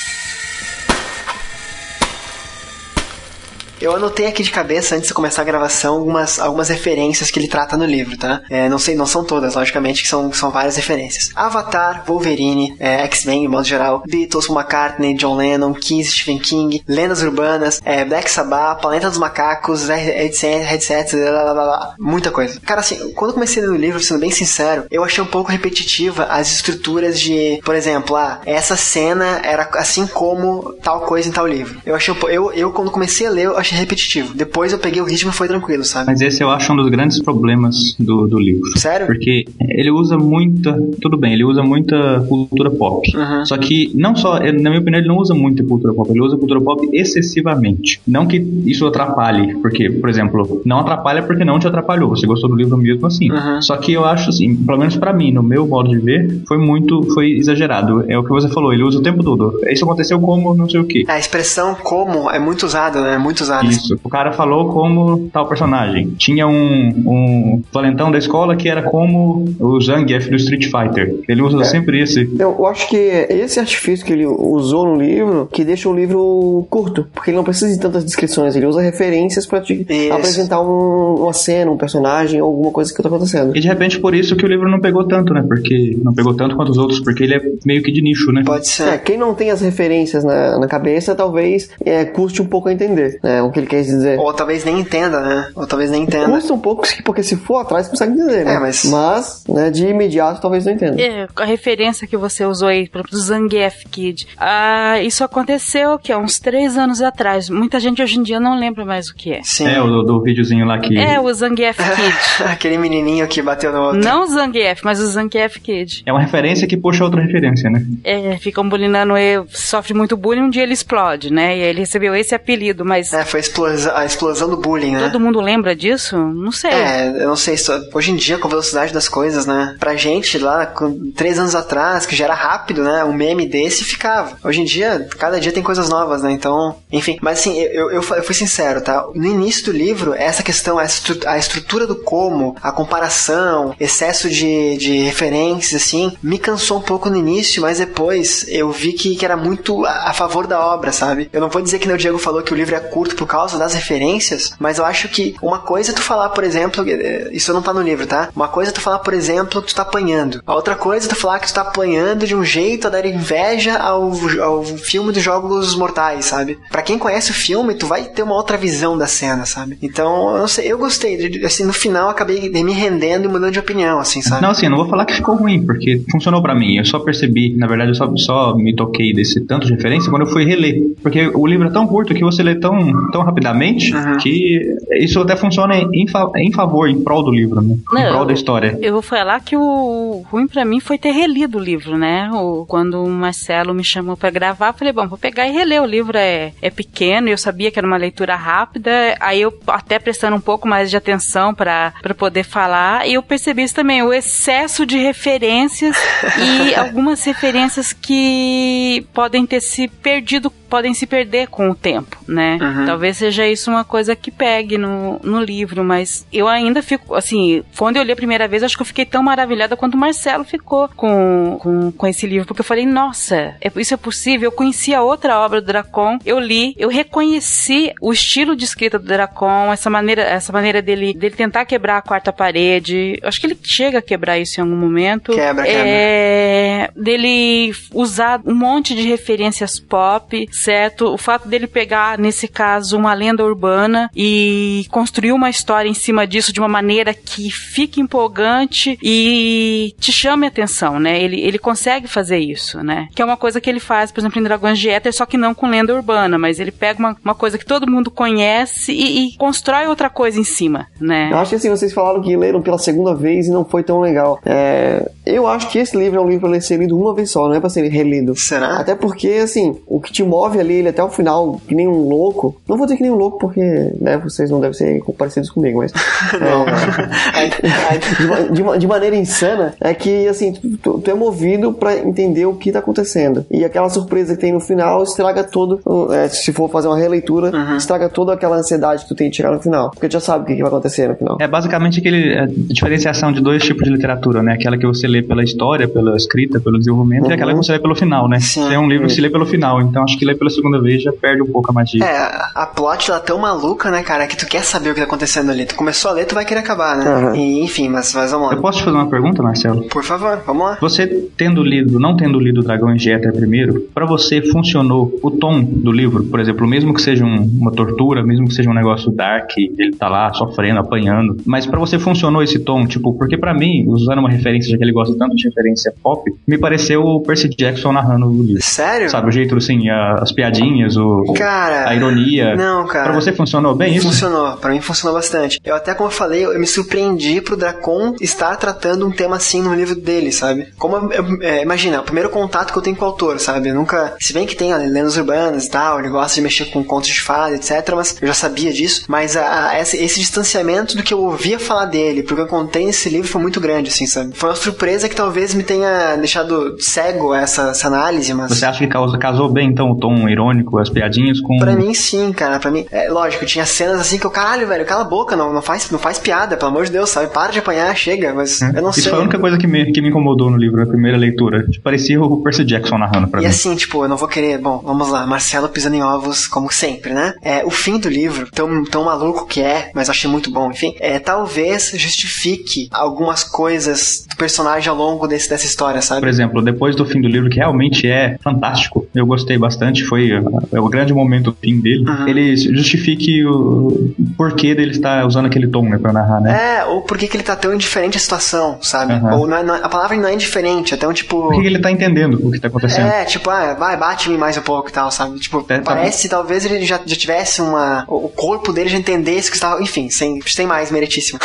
[3.79, 7.47] Eu anotei aqui de cabeça, antes de começar a gravação, algumas, algumas referências que ele
[7.47, 8.41] trata no livro, tá?
[8.49, 11.31] É, não sei, não são todas, logicamente, que são, são várias referências.
[11.35, 17.21] Avatar, Wolverine, é, X-Men, de modo geral, Beatles, McCartney, John Lennon, Kiss, Stephen King, lendas
[17.21, 22.59] urbanas, é, Black Sabbath, Planeta dos Macacos, headsets, headsets, blá, blá, blá, muita coisa.
[22.61, 25.51] Cara, assim, quando comecei a ler o livro, sendo bem sincero, eu achei um pouco
[25.51, 31.31] repetitiva as estruturas de, por exemplo, ah, essa cena era assim como tal coisa em
[31.31, 31.81] tal livro.
[31.85, 34.33] Eu achei um eu, eu quando comecei a ler, eu achei repetitivo.
[34.33, 36.07] Depois eu peguei o ritmo e foi tranquilo, sabe?
[36.07, 38.77] Mas esse eu acho um dos grandes problemas do, do livro.
[38.77, 39.07] Sério?
[39.07, 40.77] Porque ele usa muita.
[41.01, 43.11] Tudo bem, ele usa muita cultura pop.
[43.15, 43.45] Uhum.
[43.45, 46.37] Só que, não só, na minha opinião, ele não usa muita cultura pop, ele usa
[46.37, 48.01] cultura pop excessivamente.
[48.07, 52.09] Não que isso atrapalhe, porque, por exemplo, não atrapalha porque não te atrapalhou.
[52.09, 53.31] Você gostou do livro mesmo assim.
[53.31, 53.61] Uhum.
[53.61, 56.57] Só que eu acho assim, pelo menos pra mim, no meu modo de ver, foi
[56.57, 57.03] muito.
[57.13, 58.05] Foi exagerado.
[58.07, 59.59] É o que você falou, ele usa o tempo todo.
[59.67, 61.05] Isso aconteceu como não sei o que.
[61.07, 63.15] A expressão como é muito usada, né?
[63.15, 63.54] É muito usada.
[63.63, 63.99] Isso.
[64.03, 66.09] O cara falou como tal personagem.
[66.17, 71.19] Tinha um, um valentão da escola que era como o Zangief do Street Fighter.
[71.27, 72.29] Ele usa sempre esse.
[72.39, 75.95] Eu, eu acho que é esse artifício que ele usou no livro que deixa o
[75.95, 80.13] livro curto, porque ele não precisa de tantas descrições, ele usa referências pra te Isso.
[80.13, 83.55] apresentar um- uma cena, um personagem alguma coisa que tá acontecendo.
[83.55, 85.43] E de repente por isso que o livro não pegou tanto, né?
[85.47, 88.43] Porque não pegou tanto quanto os outros, porque ele é meio que de nicho, né?
[88.45, 88.87] Pode ser.
[88.87, 92.73] É, quem não tem as referências na, na cabeça, talvez é, custe um pouco a
[92.73, 94.19] entender né, o que ele quer dizer.
[94.19, 95.47] Ou talvez nem entenda, né?
[95.55, 96.29] Ou talvez nem entenda.
[96.29, 98.55] Custa um pouco, porque se for atrás, consegue entender, né?
[98.55, 101.01] É, mas- Mas, né, de imediato, talvez não entenda.
[101.01, 104.27] É, a referência que você usou aí, por exemplo, do Zangief Kid.
[104.37, 107.49] Ah, isso aconteceu, que há uns três anos atrás.
[107.49, 109.41] Muita gente hoje em dia não lembra mais o que é.
[109.43, 109.67] Sim.
[109.67, 110.97] É, o do, do videozinho lá que.
[110.97, 112.43] É o Zangief Kid.
[112.49, 113.99] Aquele menininho que bateu no outro.
[114.01, 116.03] não o Zangief, mas o Zangief Kid.
[116.05, 117.85] É uma referência que puxa outra referência, né?
[118.03, 121.57] É, ficam bulinando ele, sofre muito bullying, um dia ele explode, né?
[121.57, 124.91] E aí ele recebeu esse apelido, mas É, foi a explosão, a explosão do bullying,
[124.91, 125.09] né?
[125.09, 126.17] todo mundo lembra disso?
[126.17, 126.71] Não sei.
[126.71, 129.75] É, eu não sei, se- hoje em dia, com a velocidade das coisas, né?
[129.79, 133.03] Pra gente lá, com três anos atrás, que já era rápido, né?
[133.03, 134.37] Um meme desse ficava.
[134.43, 136.31] Hoje em dia, cada dia tem coisas novas, né?
[136.31, 137.17] Então, enfim.
[137.21, 139.05] Mas assim, eu, eu, eu fui sincero, tá?
[139.13, 144.29] No início do livro, essa questão, a, estru a estrutura do como, a comparação, excesso
[144.29, 149.15] de, de referências, assim, me cansou um pouco no início, mas depois eu vi que,
[149.15, 151.29] que era muito a, a favor da obra, sabe?
[151.33, 153.57] Eu não vou dizer que o Diego falou que o livro é curto por causa
[153.57, 157.51] das referências, mas eu acho que uma coisa é tu falar, por exemplo, eh, isso
[157.51, 158.29] não tá no livro, tá?
[158.35, 160.43] Uma coisa é tu falar, por exemplo, que tu tá apanhando.
[160.45, 163.03] A outra coisa é tu falar que tu tá apanhando de um jeito a dar
[163.03, 164.11] inveja ao,
[164.41, 166.59] ao filme dos Jogos Mortais, sabe?
[166.69, 169.79] Pra quem conhece o filme, tu vai ter uma outra visão da cena, sabe?
[169.81, 171.43] Então, eu não sei, eu gostei.
[171.43, 174.43] Assim, no final, acabei me rendendo e mudando de opinião, assim, sabe?
[174.43, 176.77] Não, assim, não vou falar que ficou ruim, porque funcionou pra mim.
[176.77, 180.23] Eu só percebi, na verdade, eu só, só me toquei desse tanto de referência quando
[180.23, 180.75] eu fui reler.
[181.01, 182.77] Porque o livro é tão curto que você lê tão,
[183.15, 184.17] tão rapidamente Uhum.
[184.17, 184.61] que
[184.99, 187.77] isso até funciona em, fa- em favor, em prol do livro, né?
[187.93, 188.77] Não, em prol eu- da história.
[188.81, 192.29] Eu vou falar que o ruim pra mim foi ter relido o livro, né?
[192.33, 195.81] O, quando o Marcelo me chamou pra gravar, eu falei, bom, vou pegar e reler.
[195.81, 198.91] O livro é, é pequeno, eu sabia que era uma leitura rápida,
[199.21, 203.63] aí eu até prestando um pouco mais de atenção pra poder falar, e eu percebi
[203.63, 205.95] isso também, o excesso de referências
[206.37, 212.57] e algumas referências que podem ter se perdido podem se perder com o tempo, né?
[212.61, 212.85] Uhum.
[212.85, 217.63] Talvez seja isso uma coisa que pegue no, no livro, mas eu ainda fico, assim,
[217.77, 220.43] quando eu li a primeira vez, acho que eu fiquei tão maravilhada quanto o Marcelo
[220.43, 224.47] ficou com, com, com esse livro, porque eu falei, nossa, é, isso é possível.
[224.47, 229.05] Eu conhecia outra obra do Dracon, eu li, eu reconheci o estilo de escrita do
[229.05, 233.19] Dracon, essa maneira, essa maneira dele, dele tentar quebrar a quarta parede.
[233.21, 235.31] Eu acho que ele chega a quebrar isso em algum momento.
[235.33, 235.87] Quebra, quebra.
[235.87, 241.13] É, dele usar um monte de referências pop, certo?
[241.13, 246.25] O fato dele pegar, nesse caso, uma lenda urbana e construir uma história em cima
[246.25, 251.21] disso de uma maneira que fique empolgante e te chame a atenção, né?
[251.21, 253.07] Ele, ele consegue fazer isso, né?
[253.13, 255.37] Que é uma coisa que ele faz, por exemplo, em Dragões de Éter, só que
[255.37, 259.27] não com lenda urbana, mas ele pega uma, uma coisa que todo mundo conhece e,
[259.27, 261.29] e constrói outra coisa em cima, né?
[261.31, 263.99] Eu acho que assim, vocês falaram que leram pela segunda vez e não foi tão
[263.99, 264.39] legal.
[264.45, 267.47] É, eu acho que esse livro é um livro pra ser lido uma vez só,
[267.47, 268.35] não é pra ser relido.
[268.35, 268.79] Será?
[268.79, 272.07] Até porque, assim, o que te move ali, ele até o final, que nem um
[272.07, 272.55] louco.
[272.67, 273.61] Não vou dizer que nem um louco, porque,
[273.99, 275.91] né, vocês não devem ser parecidos comigo, mas.
[277.33, 281.73] é, de, ma- de ma- de maneira insana, é que, assim, tu, tu é movido
[281.73, 283.45] pra entender o que tá acontecendo.
[283.51, 285.79] E aquela surpresa que tem no final estraga todo.
[286.13, 289.51] é, se for fazer uma releitura, estraga toda aquela ansiedade que tu tem de chegar
[289.51, 289.91] no final.
[289.91, 291.37] Porque tu já sabe o que, que vai acontecer no final.
[291.39, 294.53] É basicamente aquele a diferenciação de dois tipos de literatura, né?
[294.53, 297.79] Aquela que você lê pela história, pela escrita, pelo desenvolvimento, e aquela que você lê
[297.79, 298.39] pelo final, né?
[298.39, 298.67] Sim.
[298.67, 301.01] Tem um livro que se lê pelo final, então acho que ler pela segunda vez
[301.01, 302.03] já perde um pouco a magia.
[302.03, 302.17] É,
[302.53, 305.05] a- plot ela é tão maluca, né, cara, que tu quer saber o que tá
[305.05, 305.65] acontecendo ali.
[305.65, 307.05] Tu começou a ler, tu vai querer acabar, né?
[307.05, 307.35] Aham.
[307.35, 308.61] E, enfim, mas, mas vamos Eu lá.
[308.61, 309.83] posso te fazer uma pergunta, Marcelo?
[309.87, 310.77] Por favor, vamos lá.
[310.81, 311.07] Você
[311.37, 315.91] tendo lido, não tendo lido Dragões de Éter primeiro, pra você funcionou o tom do
[315.91, 319.51] livro, por exemplo, mesmo que seja um- uma tortura, mesmo que seja um negócio dark,
[319.57, 323.85] ele tá lá sofrendo, apanhando, mas pra você funcionou esse tom, tipo, porque pra mim,
[323.87, 327.49] usando uma referência, já que ele gosta tanto de referência pop, me pareceu o Percy
[327.49, 328.61] Jackson narrando o livro.
[328.61, 329.09] Sério?
[329.09, 331.89] Sabe, o jeito assim, a- as piadinhas, o, Cara.
[331.89, 332.55] a ironia.
[332.55, 333.05] Não, cara.
[333.05, 334.07] Pra você funcionou bem isso?
[334.07, 335.59] Funcionou, pra mim funcionou bastante.
[335.63, 339.61] Eu até, como eu falei, eu, me surpreendi pro Dracon estar tratando um tema assim
[339.61, 340.67] no livro dele, sabe?
[340.77, 343.69] Como, eu- é, imagina, o primeiro contato que eu tenho com o autor, sabe?
[343.69, 346.65] Eu nunca, se bem que tem ó, lendas urbanas e tal, ele gosta de mexer
[346.65, 350.19] com contos de fada, etc, mas eu já sabia disso, mas a, a- esse, esse
[350.19, 353.89] distanciamento do que eu ouvia falar dele, porque eu encontrei nesse livro foi muito grande,
[353.89, 354.31] assim, sabe?
[354.35, 358.51] Foi uma surpresa que talvez me tenha deixado cego essa, essa análise, mas...
[358.51, 361.57] Você acha que causa- casou bem, então, o tom irônico, as piadinhas com...
[361.57, 362.59] Pra mim, sim, cara.
[362.59, 365.53] Pra mim, é lógico, tinha cenas assim que eu, caralho, velho, cala a boca, não,
[365.53, 367.27] não, faz, não faz piada, pelo amor de Deus, sabe?
[367.33, 369.09] Para de apanhar, chega, mas eu não Isso sei.
[369.11, 371.65] foi a única coisa que me, que me incomodou no livro, na primeira leitura.
[371.83, 373.49] Parecia o Percy Jackson narrando pra E mim.
[373.49, 374.57] assim, tipo, eu não vou querer.
[374.59, 377.33] Bom, vamos lá, Marcelo pisando em ovos, como sempre, né?
[377.41, 380.95] É, o fim do livro, tão, tão maluco que é, mas achei muito bom, enfim,
[380.99, 386.27] é, talvez justifique algumas coisas do personagem ao longo desse, dessa história, Por sabe?
[386.29, 390.31] exemplo, depois do fim do livro, que realmente é fantástico, eu gostei bastante, foi
[390.71, 392.05] é o grande momento do fim dele.
[392.07, 392.27] Uhum.
[392.27, 396.77] Ele justifique o porquê dele estar usando aquele tom, né, pra narrar, né?
[396.79, 399.13] É, ou por que, ele tá tão indiferente à situação, sabe?
[399.13, 399.39] Uhum.
[399.39, 401.49] Ou não é- não é- a palavra não é indiferente, até um tipo.
[401.49, 403.07] Por que ele tá entendendo o que tá acontecendo?
[403.07, 405.39] É, tipo, ah, vai, bate em mim mais um pouco e tal, sabe?
[405.39, 408.03] Tipo, É, tá parece talvez ele já, já tivesse uma.
[408.07, 409.81] O corpo dele já entendesse que estava.
[409.81, 411.39] Enfim, sem, sem mais, meritíssimo.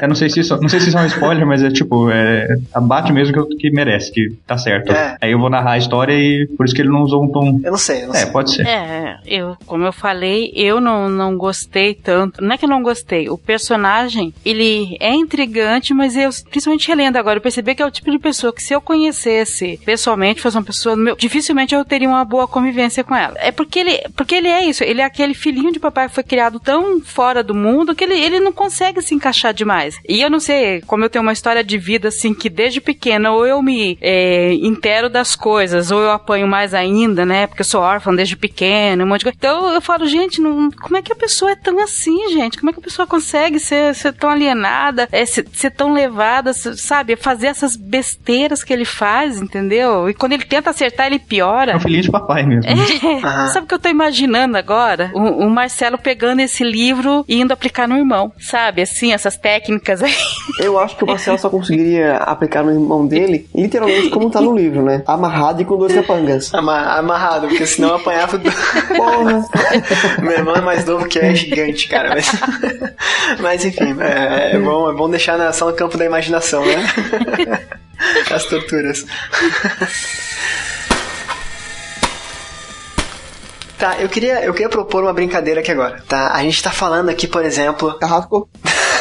[0.00, 2.10] Eu não sei se isso, não sei se isso é um spoiler, mas é tipo,
[2.10, 4.92] é, abate mesmo que, que merece, que tá certo.
[4.92, 5.16] É.
[5.20, 7.60] Aí eu vou narrar a história e por isso que ele não usou um tom.
[7.62, 8.66] eu não sei, É, pode ser.
[8.66, 12.42] É, eu, como eu falei, eu não, não gostei tanto.
[12.42, 13.28] Não é que eu não gostei.
[13.28, 17.90] O personagem, ele é intrigante, mas eu, principalmente relendo agora, eu percebi que é o
[17.90, 22.08] tipo de pessoa que se eu conhecesse pessoalmente, fosse uma pessoa, meu, dificilmente eu teria
[22.08, 23.34] uma boa convivência com ela.
[23.38, 26.24] É porque ele, porque ele é isso, ele é aquele filhinho de papai que foi
[26.24, 29.98] criado tão fora do mundo que ele, ele não consegue se encaixar demais.
[30.08, 33.32] E eu não sei, como eu tenho uma história de vida assim que desde pequena
[33.32, 37.46] ou eu me é, intero das coisas ou eu apanho mais ainda, né?
[37.46, 39.36] Porque eu sou órfã desde pequena, um monte de coisa.
[39.38, 42.58] Então eu falo, gente, não, como é que a pessoa é tão assim, gente?
[42.58, 46.52] Como é que a pessoa consegue ser, ser tão alienada, é, ser, ser tão levada,
[46.52, 47.16] sabe?
[47.16, 50.08] Fazer essas besteiras que ele faz, entendeu?
[50.08, 51.72] E quando ele tenta acertar, ele piora.
[51.72, 52.70] É um filhinho de papai mesmo.
[53.24, 53.48] Aham.
[53.48, 55.10] Sabe o que eu tô imaginando agora?
[55.14, 58.32] O, o Marcelo pegando esse livro e indo aplicar no irmão.
[58.38, 60.14] Sabe, assim, essas técnicas aí.
[60.60, 64.54] Eu acho que o Marcelo só conseguiria aplicar no irmão dele, literalmente como tá no
[64.56, 65.02] livro, né?
[65.06, 66.52] Amarrado e com dois capangas.
[66.54, 68.50] Ama- Amarrado, porque senão eu apanhava do.
[68.96, 69.44] Porra!
[70.22, 72.10] Meu irmão é mais novo que eu, é gigante, cara.
[72.10, 72.30] Mas,
[73.40, 76.86] mas enfim, é, é bom, é bom deixar na, só no campo da imaginação, né?
[78.30, 79.04] As torturas.
[83.78, 86.32] Tá, eu queria, eu queria propor uma brincadeira aqui agora, tá?
[86.32, 88.48] A gente tá falando aqui, por exemplo, Carrasco.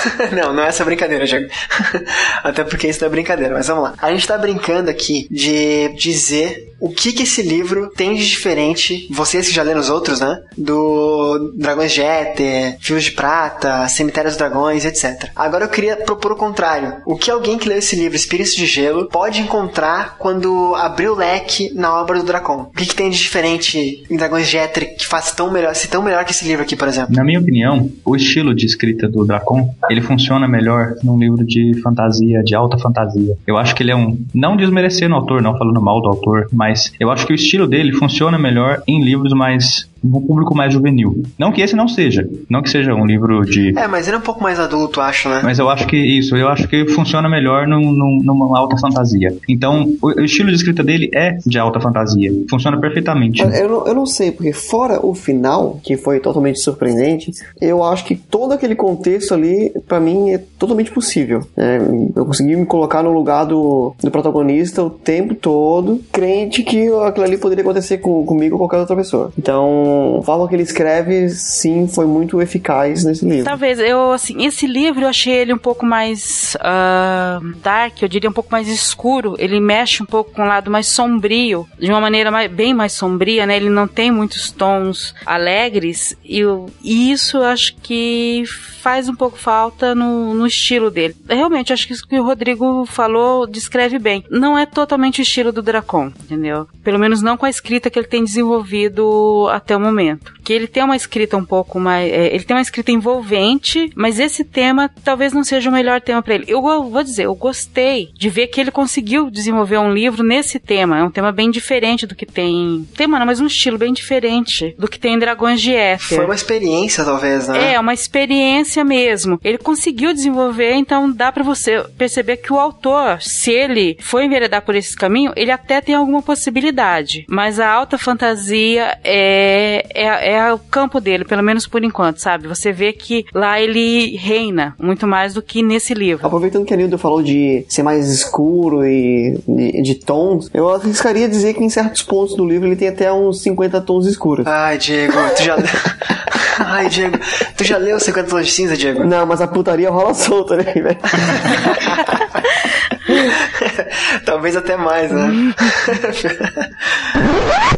[0.31, 1.47] não, não é essa brincadeira, Diego.
[2.43, 3.93] Até porque isso não é brincadeira, mas vamos lá.
[3.97, 9.07] A gente tá brincando aqui de dizer o que que esse livro tem de diferente,
[9.11, 10.41] vocês que já leram os outros, né?
[10.57, 15.29] Do Dragões de Éter, Fios de Prata, Cemitério dos Dragões, etc.
[15.35, 16.97] Agora eu queria propor o contrário.
[17.05, 21.15] O que alguém que leu esse livro, Espíritos de Gelo, pode encontrar quando abrir o
[21.15, 22.69] leque na obra do Dracon?
[22.73, 25.87] O que, que tem de diferente em Dragões de Éter que faz tão melhor, se
[25.87, 27.15] tão melhor que esse livro aqui, por exemplo?
[27.15, 31.79] Na minha opinião, o estilo de escrita do Dracon, ele funciona melhor num livro de
[31.81, 33.35] fantasia, de alta fantasia.
[33.47, 36.47] Eu acho que ele é um, não desmerecendo o autor, não falando mal do autor,
[36.51, 40.73] mas eu acho que o estilo dele funciona melhor em livros mais um público mais
[40.73, 41.23] juvenil.
[41.37, 43.77] Não que esse não seja, não que seja um livro de.
[43.77, 45.41] É, mas ele é um pouco mais adulto, acho, né?
[45.43, 49.35] Mas eu acho que isso, eu acho que funciona melhor num, num, numa alta fantasia.
[49.47, 52.31] Então, o, o, estilo de escrita dele é de alta fantasia.
[52.49, 53.41] Funciona perfeitamente.
[53.41, 58.05] Eu não, eu não sei, porque fora o final, que foi totalmente surpreendente, eu acho
[58.05, 61.41] que todo aquele contexto ali, para mim, é totalmente possível.
[61.57, 61.79] É,
[62.15, 67.25] eu consegui me colocar no lugar do, do protagonista o tempo todo, crente que aquilo
[67.25, 69.31] ali poderia acontecer com, comigo ou qualquer outra pessoa.
[69.37, 73.45] Então, a forma que ele escreve, sim, foi muito eficaz nesse livro.
[73.45, 78.29] Talvez, eu, assim, esse livro eu achei ele um pouco mais uh, dark, eu diria
[78.29, 79.35] um pouco mais escuro.
[79.37, 82.93] Ele mexe um pouco com o lado mais sombrio, de uma maneira mais, bem mais
[82.93, 83.55] sombria, né?
[83.55, 86.41] Ele não tem muitos tons alegres, e,
[86.83, 88.43] e isso eu acho que
[88.85, 91.15] faz um pouco falta no, no estilo dele.
[91.27, 94.23] Realmente, acho que isso que o Rodrigo falou descreve bem.
[94.29, 96.67] Não é totalmente o estilo do Dracon, entendeu?
[96.83, 100.31] Pelo menos não com a escrita que ele tem desenvolvido até o momento.
[100.43, 102.11] Que ele tem uma escrita um pouco mais.
[102.11, 106.21] É, ele tem uma escrita envolvente, mas esse tema talvez não seja o melhor tema
[106.21, 106.45] para ele.
[106.47, 110.99] Eu vou dizer, eu gostei de ver que ele conseguiu desenvolver um livro nesse tema.
[110.99, 112.87] É um tema bem diferente do que tem.
[112.95, 116.17] Tema não, mas um estilo bem diferente do que tem em Dragões de Éter.
[116.17, 117.73] Foi uma experiência, talvez, né?
[117.73, 119.39] É, uma experiência mesmo.
[119.43, 124.61] Ele conseguiu desenvolver, então dá para você perceber que o autor, se ele for enveredar
[124.61, 127.25] por esse caminho, ele até tem alguma possibilidade.
[127.29, 132.47] Mas a alta fantasia é é, é, o campo dele, pelo menos por enquanto, sabe?
[132.47, 136.25] Você vê que lá ele reina muito mais do que nesse livro.
[136.25, 141.27] Aproveitando que a Nildo falou de ser mais escuro e de, de tons, eu arriscaria
[141.27, 144.45] dizer que em certos pontos do livro ele tem até uns 50 tons escuros.
[144.45, 145.55] Ai, Diego, tu já.
[146.59, 147.17] Ai, Diego,
[147.57, 149.03] tu já leu 50 tons de cinza, Diego?
[149.03, 150.97] Não, mas a putaria rola solta, né, velho?
[154.25, 155.53] Talvez até mais, né?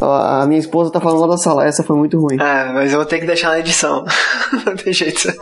[0.00, 2.36] a minha esposa tá falando lá da sala, essa foi muito ruim.
[2.40, 4.04] Ah, mas eu vou ter que deixar na edição.
[4.64, 5.32] Não tem jeito.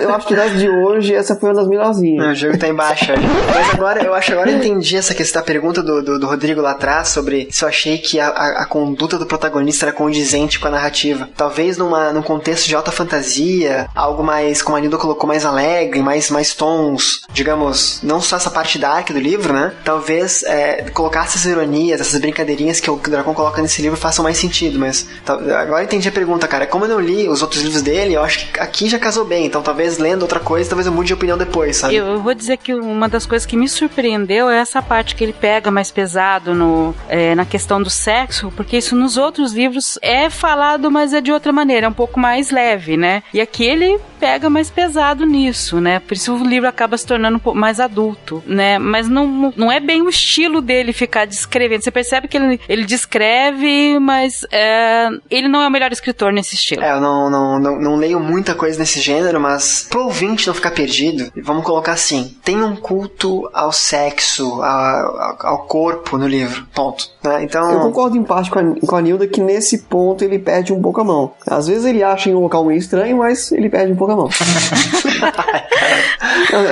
[0.00, 2.24] Eu acho que das de hoje, essa foi uma das melhorzinhas.
[2.24, 3.06] Não, o jogo tá embaixo.
[3.54, 6.60] Mas agora, eu acho agora eu entendi essa questão, a pergunta do, do, do, Rodrigo
[6.60, 10.58] lá atrás sobre se eu achei que a, a, a, conduta do protagonista era condizente
[10.58, 11.28] com a narrativa.
[11.36, 16.02] Talvez numa, num contexto de alta fantasia, algo mais, como a Nilda colocou, mais alegre,
[16.02, 19.72] mais, mais tons, digamos, não só essa parte dark do livro, né?
[19.84, 24.38] Talvez é, colocar essas ironias, essas brincadeirinhas que o Dragão coloca nesse livro façam mais
[24.38, 26.66] sentido, mas agora eu entendi a pergunta, cara.
[26.66, 29.46] Como eu não li os outros livros dele, eu acho que aqui já casou bem,
[29.46, 31.96] então talvez lendo outra coisa, talvez eu mude de opinião depois, sabe?
[31.96, 35.32] Eu vou dizer que uma das coisas que me surpreendeu é essa parte que ele
[35.32, 40.30] pega mais pesado no, é, na questão do sexo, porque isso nos outros livros é
[40.30, 43.22] falado, mas é de outra maneira, é um pouco mais leve, né?
[43.32, 45.98] E aqui ele pega mais pesado nisso, né?
[45.98, 48.78] Por isso o livro acaba se tornando um pouco mais adulto, né?
[48.78, 51.82] Mas não, não é bem o estilo dele ficar descrevendo.
[51.82, 56.54] Você percebe que ele, ele descreve, mas é, ele não é o melhor escritor nesse
[56.54, 56.82] estilo.
[56.82, 60.54] É, eu não, não, não, não leio muita coisa nesse gênero, mas pro ouvinte não
[60.54, 66.66] ficar perdido, vamos colocar assim: tem um culto ao sexo, ao, ao corpo no livro.
[66.74, 67.10] Ponto.
[67.22, 67.42] Né?
[67.44, 67.70] Então.
[67.70, 70.80] Eu concordo em parte com a, com a Nilda que nesse ponto ele perde um
[70.80, 71.32] pouco a mão.
[71.46, 74.16] Às vezes ele acha em um local meio estranho, mas ele perde um pouco a
[74.16, 74.28] mão.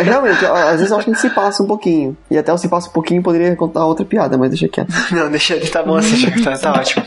[0.04, 2.16] Realmente, às vezes eu acho que a gente se passa um pouquinho.
[2.30, 4.92] E até o se passa um pouquinho poderia contar outra piada, mas deixa quieto.
[5.12, 7.04] Não, deixa ele, tá bom assim, tá, tá ótimo.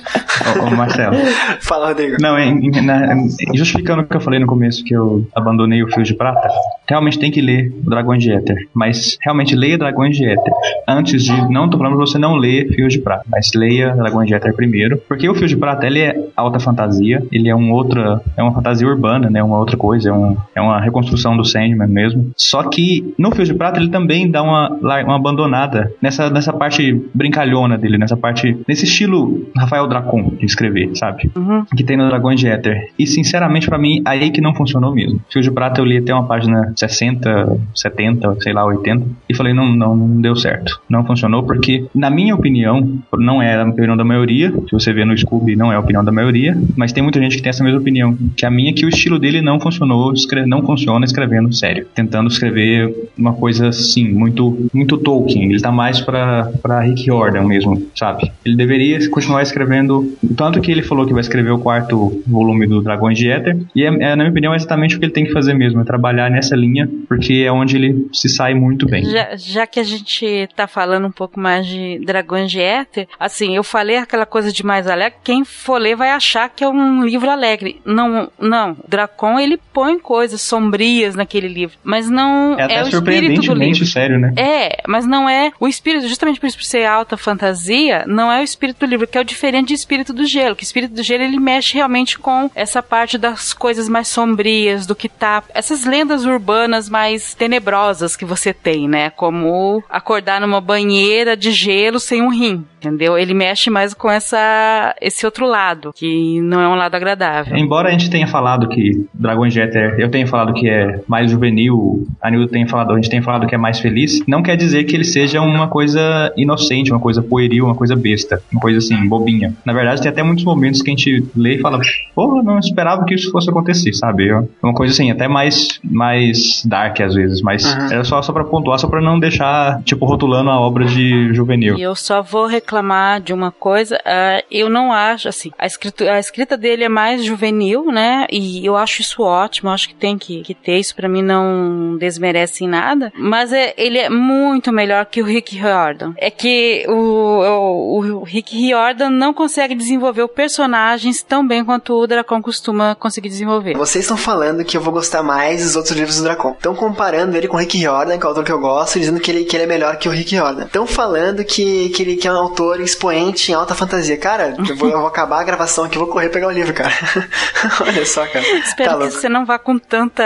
[0.59, 1.15] Ô, ô, Marcelo.
[1.61, 2.17] Fala, Rodrigo.
[2.19, 3.15] Não, em, em, na,
[3.53, 6.49] justificando o que eu falei no começo, que eu abandonei o Fio de Prata,
[6.87, 8.67] realmente tem que ler o Dragões de Éter.
[8.73, 10.53] Mas realmente leia Dragões de Éter.
[10.87, 11.51] Antes de.
[11.51, 14.53] Não tô falando pra você não ler Fio de Prata, mas leia Dragões de Éter
[14.53, 15.01] primeiro.
[15.07, 18.21] Porque o Fio de Prata, ele é alta fantasia, ele é um outra.
[18.35, 19.41] É uma fantasia urbana, né?
[19.41, 22.31] Uma outra coisa, é, um, é uma reconstrução do Sandman mesmo.
[22.37, 24.69] Só que no Fio de Prata ele também dá uma,
[25.03, 28.57] uma abandonada nessa, nessa parte brincalhona dele, nessa parte.
[28.67, 31.29] nesse estilo Rafael Dracon de escrever, sabe?
[31.35, 31.65] Uhum.
[31.75, 32.89] Que tem no Dragões de Éter.
[32.97, 35.19] E sinceramente, para mim, aí que não funcionou mesmo.
[35.29, 39.05] Fio de Prata eu li até uma página 60, 70, sei lá, 80.
[39.29, 40.79] E falei, não, não, não deu certo.
[40.89, 44.51] Não funcionou porque, na minha opinião, não é a opinião da maioria.
[44.51, 46.57] Se você vê no Scooby, não é a opinião da maioria.
[46.75, 48.17] Mas tem muita gente que tem essa mesma opinião.
[48.35, 50.13] Que a minha é que o estilo dele não funcionou,
[50.47, 51.87] não funciona escrevendo sério.
[51.93, 55.49] Tentando escrever uma coisa assim, muito, muito Tolkien.
[55.49, 58.31] Ele tá mais pra, pra Rick Jordan mesmo, sabe?
[58.45, 60.15] Ele deveria continuar escrevendo.
[60.37, 63.57] Tanto que ele falou que vai escrever o quarto volume do Dragões de Éter.
[63.75, 65.81] E, é, é, na minha opinião, é exatamente o que ele tem que fazer mesmo:
[65.81, 69.03] é trabalhar nessa linha, porque é onde ele se sai muito bem.
[69.05, 73.55] Já, já que a gente tá falando um pouco mais de Dragões de Éter, assim,
[73.55, 75.17] eu falei aquela coisa de mais alegre.
[75.23, 77.81] Quem for ler vai achar que é um livro alegre.
[77.85, 78.77] Não, não.
[78.87, 81.77] Dracon, ele põe coisas sombrias naquele livro.
[81.83, 83.85] Mas não é, é o espírito do livro.
[83.85, 84.33] sério, né?
[84.37, 88.41] É, mas não é o espírito, justamente por isso por ser alta fantasia, não é
[88.41, 90.55] o espírito do livro, que é o diferente de espírito do gelo.
[90.55, 94.95] Que espírito do gelo ele mexe realmente com essa parte das coisas mais sombrias, do
[94.95, 95.43] que tá.
[95.53, 99.09] Essas lendas urbanas mais tenebrosas que você tem, né?
[99.09, 103.17] Como acordar numa banheira de gelo sem um rim entendeu?
[103.17, 107.57] Ele mexe mais com essa esse outro lado, que não é um lado agradável.
[107.57, 111.31] Embora a gente tenha falado que Dragon Jet é, eu tenha falado que é mais
[111.31, 114.55] juvenil, a Nildo tenha falado, a gente tem falado que é mais feliz, não quer
[114.55, 118.79] dizer que ele seja uma coisa inocente, uma coisa pueril, uma coisa besta, uma coisa
[118.79, 119.53] assim, bobinha.
[119.65, 121.79] Na verdade, tem até muitos momentos que a gente lê e fala,
[122.13, 124.29] porra, não esperava que isso fosse acontecer, sabe?
[124.29, 127.91] É uma coisa assim, até mais mais dark às vezes, mas uhum.
[127.91, 131.77] era só, só pra pontuar, só pra não deixar, tipo, rotulando a obra de juvenil.
[131.77, 136.11] E eu só vou reclamar de uma coisa, uh, eu não acho, assim, a, escrita,
[136.11, 138.25] a escrita dele é mais juvenil, né?
[138.31, 141.97] E eu acho isso ótimo, acho que tem que, que ter, isso para mim não
[141.97, 146.13] desmerece em nada, mas é, ele é muito melhor que o Rick Riordan.
[146.17, 152.07] É que o, o, o Rick Riordan não consegue desenvolver personagens tão bem quanto o
[152.07, 153.75] Dracon costuma conseguir desenvolver.
[153.75, 156.51] Vocês estão falando que eu vou gostar mais dos outros livros do Dracon.
[156.51, 159.19] Estão comparando ele com o Rick Riordan, que é o autor que eu gosto, dizendo
[159.19, 160.65] que ele, que ele é melhor que o Rick Riordan.
[160.65, 164.17] Estão falando que, que ele que é um autor expoente em alta fantasia.
[164.17, 166.93] Cara, eu vou, eu vou acabar a gravação aqui, vou correr pegar o livro, cara.
[167.81, 168.45] Olha só, cara.
[168.59, 170.23] Espero tá que você não vá com tanta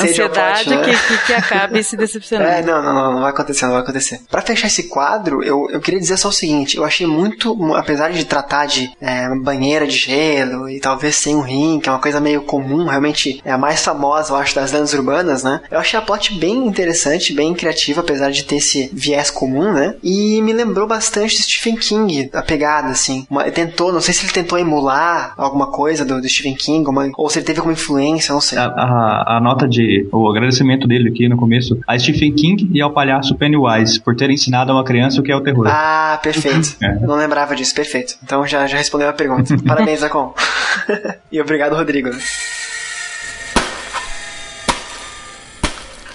[0.00, 0.84] ansiedade pote, né?
[0.84, 2.50] que, que, que, acabe se decepcionando.
[2.50, 4.20] É, não, não, não, não vai acontecer, não vai acontecer.
[4.30, 8.10] Pra fechar esse quadro, eu, eu queria dizer só o seguinte, eu achei muito, apesar
[8.10, 12.00] de tratar de é, banheira de gelo e talvez sem um rim, que é uma
[12.00, 15.60] coisa meio comum, realmente é a mais famosa, eu acho, das lendas urbanas, né?
[15.70, 19.94] Eu achei a plot bem interessante, bem criativa, apesar de ter esse viés comum, né?
[20.02, 23.26] E me lembrou bastante Stephen King, a pegada, assim.
[23.30, 27.10] Uma, tentou, não sei se ele tentou emular alguma coisa do, do Stephen King, uma,
[27.16, 28.58] ou se ele teve alguma influência, não sei.
[28.58, 30.06] A, a, a, nota de.
[30.12, 34.30] o agradecimento dele aqui no começo a Stephen King e ao palhaço Pennywise por ter
[34.30, 35.66] ensinado a uma criança o que é o terror.
[35.68, 36.76] Ah, perfeito.
[36.82, 36.94] é.
[37.00, 38.16] Não lembrava disso, perfeito.
[38.22, 39.56] Então já, já respondeu a pergunta.
[39.66, 40.34] Parabéns, Zacon.
[41.30, 42.10] e obrigado, Rodrigo.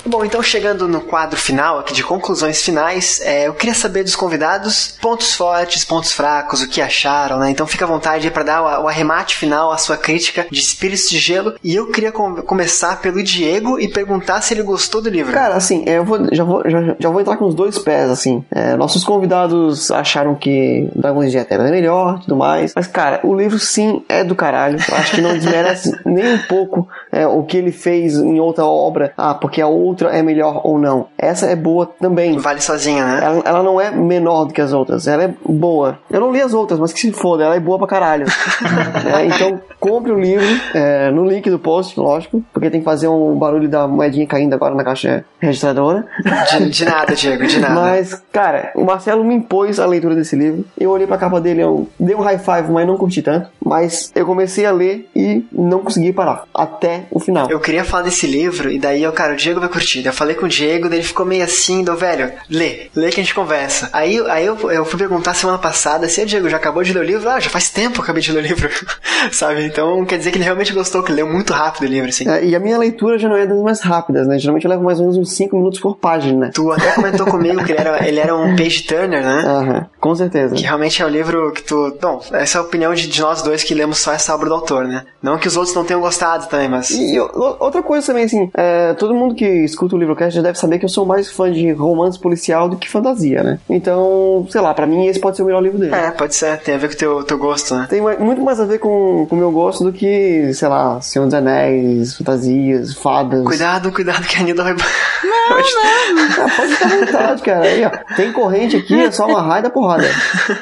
[0.10, 4.16] Bom, então chegando no quadro final aqui de conclusões finais, é, eu queria saber dos
[4.16, 7.52] convidados pontos fortes, pontos fracos, o que acharam, né?
[7.52, 11.08] Então fica à vontade para dar o, o, arremate final, a sua crítica de Espíritos
[11.08, 11.54] de Gelo.
[11.64, 15.32] E eu queria com, começar pelo Diego e perguntar se ele gostou do livro.
[15.32, 18.44] Cara, assim, eu vou, já, vou, já, já vou entrar com os dois pés, assim.
[18.50, 22.74] É, nossos convidados acharam que Dragões de Eterna é melhor tudo mais.
[22.76, 24.80] Mas, cara, o livro sim é do caralho.
[24.90, 28.66] Eu acho que não desmerece nem um pouco é, o que ele fez em outra
[28.66, 29.14] obra.
[29.16, 31.08] Ah, porque a outra outra é melhor ou não.
[31.18, 32.38] Essa é boa também.
[32.38, 33.20] Vale sozinha, né?
[33.22, 36.00] Ela, ela, não é menor do que as outras, ela é boa.
[36.10, 38.26] Eu não li as outras, mas que se foda, ela é boa pra caralho.
[39.16, 43.08] é, então, compre o livro é, no link do post, lógico, porque tem que fazer
[43.08, 46.06] um barulho da moedinha caindo agora na caixa registradora.
[46.52, 47.74] De, de nada, Diego, de nada.
[47.74, 50.66] Mas, cara, o Marcelo me impôs a leitura desse livro.
[50.78, 53.50] Eu olhei pra capa dele, eu dei um high five, mas não curti tanto.
[53.64, 56.44] Mas eu comecei a ler e não consegui parar.
[56.54, 57.50] Até o final.
[57.50, 59.70] Eu queria falar desse livro, e daí eu, cara, o Diego vai
[60.06, 63.20] eu falei com o Diego, daí ele ficou meio assim, do velho, lê, lê que
[63.20, 63.90] a gente conversa.
[63.94, 67.00] Aí, aí eu, eu fui perguntar semana passada se o Diego já acabou de ler
[67.00, 67.30] o livro.
[67.30, 68.70] Ah, já faz tempo que eu acabei de ler o livro,
[69.32, 69.64] sabe?
[69.64, 72.28] Então quer dizer que ele realmente gostou, que leu muito rápido o livro, assim.
[72.30, 74.38] É, e a minha leitura já não é das mais rápidas, né?
[74.38, 76.52] Geralmente eu levo mais ou menos uns 5 minutos por página.
[76.54, 79.44] Tu até comentou comigo que ele era, ele era um page turner, né?
[79.46, 80.56] Aham, com certeza.
[80.56, 81.98] Que realmente é o livro que tu.
[82.02, 84.56] Bom, essa é a opinião de, de nós dois que lemos só essa obra do
[84.56, 85.06] autor, né?
[85.22, 86.90] Não que os outros não tenham gostado também, mas.
[86.92, 90.42] E, e outra coisa também, assim, é, todo mundo que escuta o livro cast já
[90.42, 93.60] deve saber que eu sou mais fã de romance policial do que fantasia, né?
[93.70, 95.94] Então, sei lá, para mim esse pode ser o melhor livro dele.
[95.94, 96.58] É, pode ser.
[96.60, 97.88] Tem a ver com o teu, teu gosto, né?
[97.90, 101.34] Tem muito mais a ver com o meu gosto do que, sei lá, Senhor dos
[101.34, 103.44] Anéis, fantasias, fadas.
[103.44, 104.74] Cuidado, cuidado que a Nilda vai...
[104.74, 105.50] Não,
[106.14, 106.46] não.
[106.46, 107.66] Ah, pode ficar à vontade, cara.
[107.66, 110.08] Aí, ó, tem corrente aqui, é só uma raia da porrada.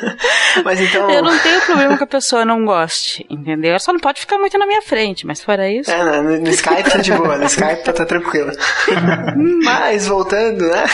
[0.64, 1.10] mas então...
[1.10, 3.72] Eu não tenho problema que a pessoa não goste, entendeu?
[3.72, 5.89] Ela só não pode ficar muito na minha frente, mas fora isso...
[5.91, 8.51] É, no, no Skype tá de boa, no Skype tá, tá tranquilo.
[9.64, 10.86] Mas, voltando, né?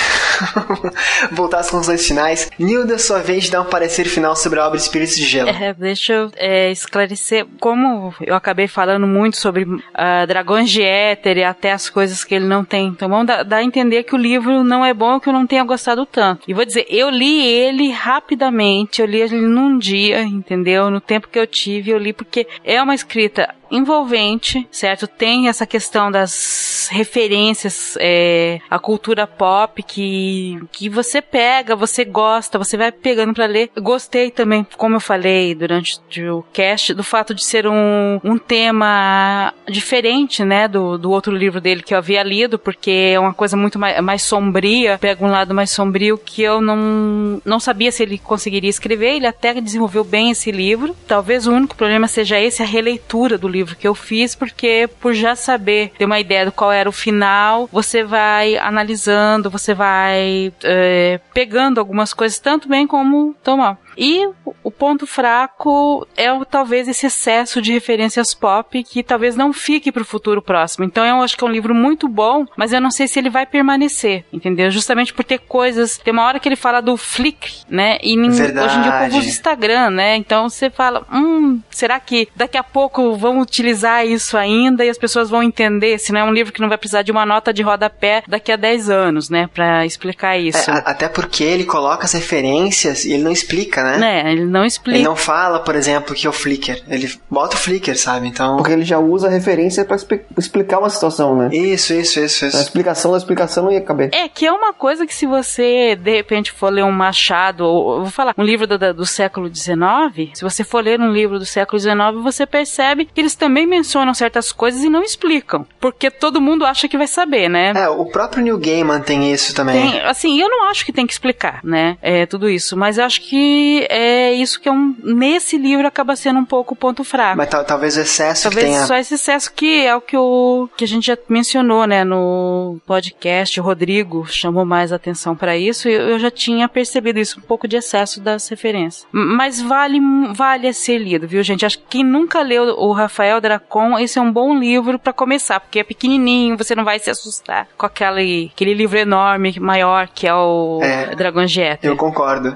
[1.32, 2.50] Voltar às conclusões finais.
[2.58, 5.50] Nilda, sua vez de dar um parecer final sobre a obra Espíritos de Gelo.
[5.50, 7.46] É, deixa eu é, esclarecer.
[7.60, 12.36] Como eu acabei falando muito sobre uh, dragões de éter e até as coisas que
[12.36, 12.88] ele não tem.
[12.88, 15.64] Então, vamos dar, a entender que o livro não é bom que eu não tenha
[15.64, 16.44] gostado tanto.
[16.48, 20.90] E vou dizer, eu li ele rapidamente, eu li ele num dia, entendeu?
[20.90, 25.08] No tempo que eu tive, eu li porque é uma escrita envolvente, certo?
[25.08, 32.60] Tem essa questão das referências é, à cultura pop que, que você pega, você gosta,
[32.60, 33.72] você vai pegando para ler.
[33.76, 36.00] Gostei também, como eu falei durante
[36.30, 41.60] o cast, do fato de ser um, um tema diferente, né, do, do outro livro
[41.60, 45.32] dele que eu havia lido, porque é uma coisa muito mais, mais sombria, pega um
[45.32, 49.16] lado mais sombrio que eu não, não sabia se ele conseguiria escrever.
[49.16, 50.96] Ele até desenvolveu bem esse livro.
[51.08, 54.90] Talvez o único problema seja esse, a releitura do livro livro que eu fiz, porque
[55.00, 59.74] por já saber, ter uma ideia do qual era o final, você vai analisando, você
[59.74, 63.78] vai é, pegando algumas coisas tanto bem como tão mal.
[63.98, 64.28] E
[64.64, 70.02] o ponto fraco é talvez esse excesso de referências pop que talvez não fique para
[70.02, 70.86] o futuro próximo.
[70.86, 73.30] Então eu acho que é um livro muito bom, mas eu não sei se ele
[73.30, 74.72] vai permanecer, entendeu?
[74.72, 75.98] Justamente por ter coisas.
[75.98, 77.98] Tem uma hora que ele fala do Flickr, né?
[78.02, 80.16] E hoje em dia o povo usa Instagram, né?
[80.16, 84.98] Então você fala, hum, será que daqui a pouco vão utilizar isso ainda e as
[84.98, 85.98] pessoas vão entender?
[86.00, 88.52] Se não é um livro que não vai precisar de uma nota de rodapé daqui
[88.52, 89.50] a 10 anos, né?
[89.54, 90.70] Para explicar isso.
[90.70, 94.24] É, até porque ele coloca as referências e ele não explica, né?
[94.24, 94.98] É, ele não explica.
[94.98, 96.82] Ele não fala, por exemplo, que é o Flickr.
[96.88, 98.28] Ele bota o Flickr, sabe?
[98.28, 98.58] Então.
[98.58, 99.98] Porque ele já usa a referência para
[100.38, 101.50] explicar uma situação, né?
[101.52, 102.58] Isso, isso, isso, isso.
[102.58, 104.10] A explicação da explicação não ia caber.
[104.14, 108.02] É, que é uma coisa que se você, de repente, for ler um Machado, ou
[108.02, 111.46] vou falar, um livro do, do século XIX, se você for ler um livro do
[111.46, 115.66] século XIX, você percebe que eles também mencionam certas coisas e não explicam.
[115.80, 117.74] Porque todo mundo acha que vai saber, né?
[117.76, 119.92] É, o próprio New Gaiman tem isso também.
[119.92, 121.98] Tem, assim, eu não acho que tem que explicar, né?
[122.02, 122.78] É tudo isso.
[122.78, 124.96] Mas eu acho que é isso que é um.
[125.04, 127.38] Nesse livro acaba sendo um pouco o ponto fraco.
[127.38, 128.86] Mas talvez o excesso talvez que tenha.
[128.86, 132.78] só esse excesso que é o que, o, que a gente já mencionou, né, no
[132.86, 133.60] podcast.
[133.60, 135.88] O Rodrigo chamou mais atenção para isso.
[135.88, 139.06] Eu, eu já tinha percebido isso, um pouco de excesso das referências.
[139.12, 140.00] Mas vale,
[140.34, 141.66] vale ser lido, viu, gente?
[141.66, 145.60] Acho que quem nunca leu o Rafael Dracon, esse é um bom livro para começar,
[145.60, 150.28] porque é pequenininho, você não vai se assustar com aquele, aquele livro enorme, maior, que
[150.28, 151.90] é o é, de Éter.
[151.90, 152.54] Eu concordo.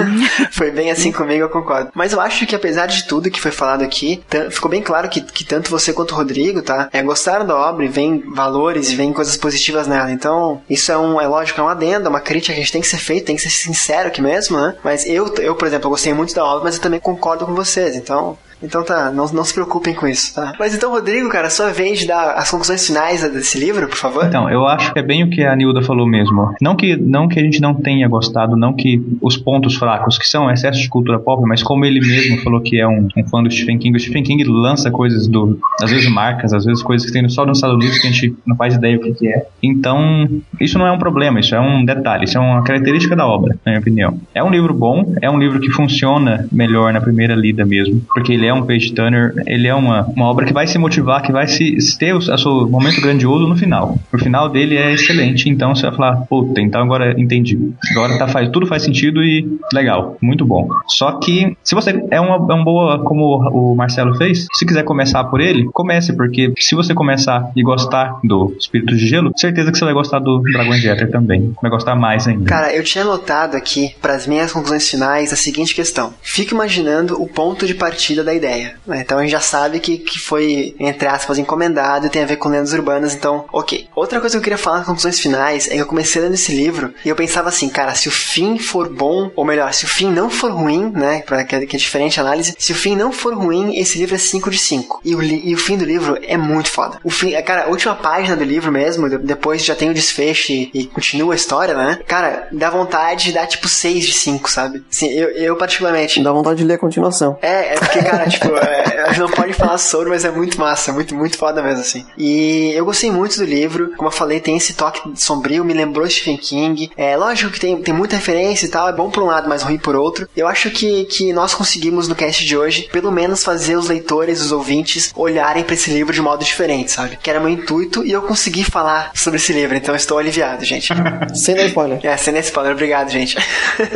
[0.58, 1.92] Foi bem assim comigo, eu concordo.
[1.94, 5.20] Mas eu acho que apesar de tudo que foi falado aqui, ficou bem claro que,
[5.20, 6.88] que tanto você quanto o Rodrigo, tá?
[6.92, 10.10] É, gostaram da obra e vem valores e vem coisas positivas nela.
[10.10, 12.72] Então, isso é um, é lógico, é uma adenda, é uma crítica que a gente
[12.72, 14.74] tem que ser feita, tem que ser sincero aqui mesmo, né?
[14.82, 17.54] Mas eu, eu, por exemplo, eu gostei muito da obra, mas eu também concordo com
[17.54, 17.94] vocês.
[17.94, 20.52] Então, então tá, não, não se preocupem com isso, tá?
[20.58, 24.24] Mas então, Rodrigo, cara, sua vez de dar as conclusões finais desse livro, por favor.
[24.24, 26.54] Então, eu acho que é bem o que a Nilda falou mesmo.
[26.60, 30.26] Não que, não que a gente não tenha gostado, não que os pontos fracos, que
[30.26, 33.42] são excesso de cultura pop, mas como ele mesmo falou que é um, um fã
[33.42, 35.58] do Stephen King, o Stephen King lança coisas do.
[35.80, 38.34] às vezes marcas, às vezes coisas que tem só nos Estados Unidos que a gente
[38.46, 39.46] não faz ideia o que, que é.
[39.62, 40.28] Então,
[40.60, 43.56] isso não é um problema, isso é um detalhe, isso é uma característica da obra,
[43.64, 44.18] na minha opinião.
[44.34, 48.32] É um livro bom, é um livro que funciona melhor na primeira lida mesmo, porque
[48.32, 51.32] ele é um page turner ele é uma, uma obra que vai se motivar, que
[51.32, 53.98] vai se ter o, o seu momento grandioso no final.
[54.12, 57.58] O final dele é excelente, então você vai falar, puta, então agora entendi.
[57.92, 60.68] Agora tá, faz, tudo faz sentido e legal, muito bom.
[60.86, 64.84] Só que, se você é uma, é uma boa, como o Marcelo fez, se quiser
[64.84, 69.70] começar por ele, comece, porque se você começar e gostar do Espírito de Gelo, certeza
[69.70, 71.54] que você vai gostar do Dragão de Éter também.
[71.60, 72.44] Vai gostar mais ainda.
[72.44, 76.12] Cara, eu tinha anotado aqui, para as minhas conclusões finais, a seguinte questão.
[76.22, 78.74] Fique imaginando o ponto de partida da ideia.
[78.86, 79.00] Né?
[79.00, 82.36] Então a gente já sabe que, que foi, entre aspas, encomendado e tem a ver
[82.36, 83.88] com lendas urbanas, então, ok.
[83.94, 86.52] Outra coisa que eu queria falar nas conclusões finais é que eu comecei lendo esse
[86.52, 89.88] livro e eu pensava assim, cara, se o fim for bom, ou melhor, se o
[89.88, 92.74] fim não for ruim, né, pra, que, é, que é diferente a análise, se o
[92.74, 95.00] fim não for ruim, esse livro é 5 de 5.
[95.04, 96.98] E o, e o fim do livro é muito foda.
[97.04, 100.70] O fim, cara, a última página do livro mesmo, depois já tem o desfecho e,
[100.72, 101.98] e continua a história, né?
[102.06, 104.84] Cara, dá vontade de dar tipo 6 de 5, sabe?
[104.90, 106.22] Assim, eu, eu particularmente.
[106.22, 107.38] Dá vontade de ler a continuação.
[107.42, 110.58] É, é porque, cara, tipo, é, a gente não pode falar sobre, mas é muito
[110.58, 112.06] massa, muito, muito foda mesmo, assim.
[112.16, 116.08] E eu gostei muito do livro, como eu falei, tem esse toque sombrio, me lembrou
[116.08, 116.90] Stephen King.
[116.96, 119.62] É lógico que tem, tem muita referência e tal, é bom por um lado, mas
[119.62, 120.28] ruim por outro.
[120.36, 124.40] Eu acho que, que nós conseguimos no cast de hoje, pelo menos fazer os leitores,
[124.40, 127.16] os ouvintes, olharem para esse livro de modo diferente, sabe?
[127.16, 130.88] Que era meu intuito e eu consegui falar sobre esse livro, então estou aliviado, gente.
[131.34, 132.00] sem dar spoiler.
[132.02, 133.36] É, sem dar spoiler, obrigado, gente.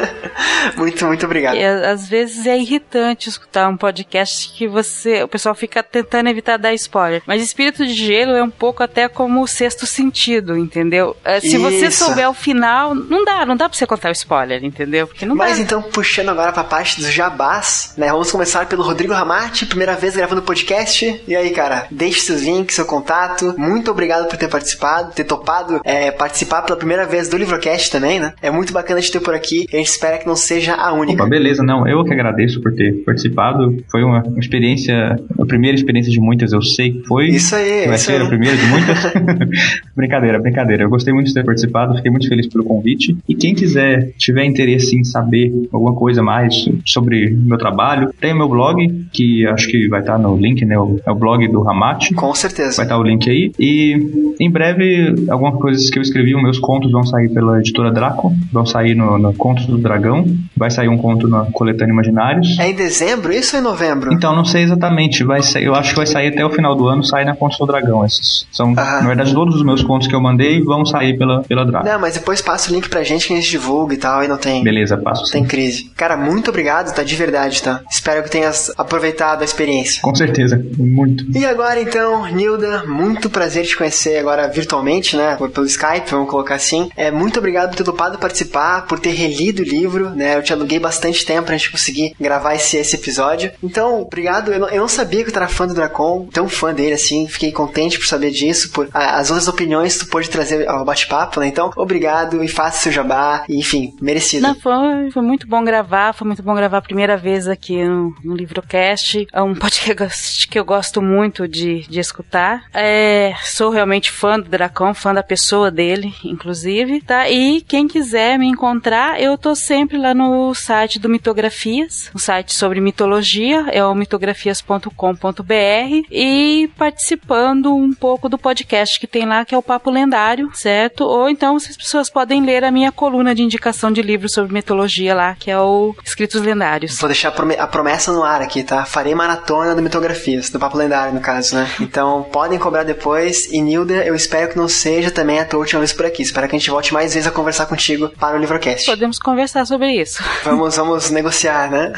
[0.77, 1.57] muito, muito obrigado.
[1.57, 6.29] E, às vezes é irritante escutar um podcast podcast que você, o pessoal fica tentando
[6.29, 7.23] evitar dar spoiler.
[7.27, 11.17] Mas Espírito de Gelo é um pouco até como o sexto sentido, entendeu?
[11.25, 12.05] É, se você Isso.
[12.05, 15.07] souber o final, não dá, não dá pra você contar o spoiler, entendeu?
[15.07, 15.63] Porque não Mas dá.
[15.63, 18.09] então, puxando agora pra parte dos jabás, né?
[18.11, 21.23] Vamos começar pelo Rodrigo Ramati, primeira vez gravando podcast.
[21.27, 23.55] E aí, cara, deixe seus links, seu contato.
[23.59, 28.21] Muito obrigado por ter participado, ter topado é, participar pela primeira vez do Livrocast também,
[28.21, 28.35] né?
[28.41, 29.67] É muito bacana te ter por aqui.
[29.73, 31.23] E a gente espera que não seja a única.
[31.23, 33.83] Opa, beleza, não, eu que agradeço por ter participado.
[33.91, 37.29] Foi uma uma experiência, a primeira experiência de muitas, eu sei que foi.
[37.29, 38.23] Isso aí, Vai isso ser aí.
[38.23, 38.99] a primeira de muitas.
[39.95, 40.83] brincadeira, brincadeira.
[40.85, 43.17] Eu gostei muito de ter participado, fiquei muito feliz pelo convite.
[43.29, 48.37] E quem quiser, tiver interesse em saber alguma coisa mais sobre meu trabalho, tem o
[48.37, 50.75] meu blog, que acho que vai estar no link, né?
[50.75, 52.15] É o blog do Ramate.
[52.15, 52.83] Com Vai certeza.
[52.83, 53.53] estar o link aí.
[53.59, 57.91] E em breve, algumas coisas que eu escrevi, os meus contos vão sair pela editora
[57.91, 58.33] Draco.
[58.53, 60.25] Vão sair no, no Contos do Dragão.
[60.57, 62.59] Vai sair um conto na Coletânea Imaginários.
[62.59, 64.02] É em dezembro isso ou em novembro?
[64.11, 65.23] Então, não sei exatamente.
[65.25, 67.59] Vai sair, eu acho que vai sair até o final do ano, sair na Contos
[67.59, 68.05] do Dragão.
[68.05, 69.01] Esses são, Aham.
[69.03, 71.87] na verdade, todos os meus contos que eu mandei vão sair pela, pela Draco.
[71.87, 74.29] Não, mas depois passa o link pra gente que a gente divulga e tal, e
[74.29, 74.63] não tem.
[74.63, 75.33] Beleza, passo sim.
[75.33, 75.91] Tem crise.
[75.97, 77.03] Cara, muito obrigado, tá?
[77.03, 77.81] De verdade, tá?
[77.91, 80.01] Espero que tenhas aproveitado a experiência.
[80.03, 81.25] Com certeza, muito.
[81.37, 85.37] E agora então, Nilda, muito prazer te conhecer agora virtualmente, né?
[85.53, 86.89] Pelo Skype, vamos colocar assim.
[86.97, 90.37] É, muito obrigado por ter topado participar, por ter relido o livro, né?
[90.37, 93.51] Eu te aluguei bastante tempo pra gente conseguir gravar esse, esse episódio.
[93.63, 94.53] Então, obrigado.
[94.53, 97.27] Eu não, eu não sabia que tu era fã do Dracon, tão fã dele assim.
[97.29, 100.85] Fiquei contente por saber disso, por a- as outras opiniões que tu pôde trazer ao
[100.85, 101.47] bate-papo, né?
[101.47, 103.45] Então, obrigado e faça seu jabá.
[103.49, 104.47] E, enfim, merecido.
[104.47, 108.15] Não, foi, foi muito bom gravar, foi muito bom gravar a primeira vez aqui no,
[108.25, 109.27] no Livrocast.
[109.33, 112.65] É um podcast que eu gosto muito de, de escutar.
[112.73, 117.29] É, sou realmente fã do Dracão, fã da pessoa dele, inclusive, tá?
[117.29, 122.53] E quem quiser me encontrar, eu tô sempre lá no site do Mitografias, um site
[122.55, 129.55] sobre mitologia, é o mitografias.com.br e participando um pouco do podcast que tem lá, que
[129.55, 131.05] é o Papo Lendário, certo?
[131.05, 135.15] Ou então as pessoas podem ler a minha coluna de indicação de livros sobre mitologia
[135.15, 136.99] lá, que é o Escritos Lendários.
[136.99, 138.85] Vou deixar a prome- a promessa no ar aqui, tá?
[138.85, 141.69] Farei maratona do Mitografias, do Papo Lendário, no caso, né?
[141.81, 143.47] Então, podem cobrar depois.
[143.53, 146.23] E, Nilda, eu espero que não seja também a tua última vez por aqui.
[146.23, 148.87] Espero que a gente volte mais vezes a conversar contigo para o Livrocast.
[148.87, 150.23] Podemos conversar sobre isso.
[150.45, 151.93] Vamos, vamos negociar, né?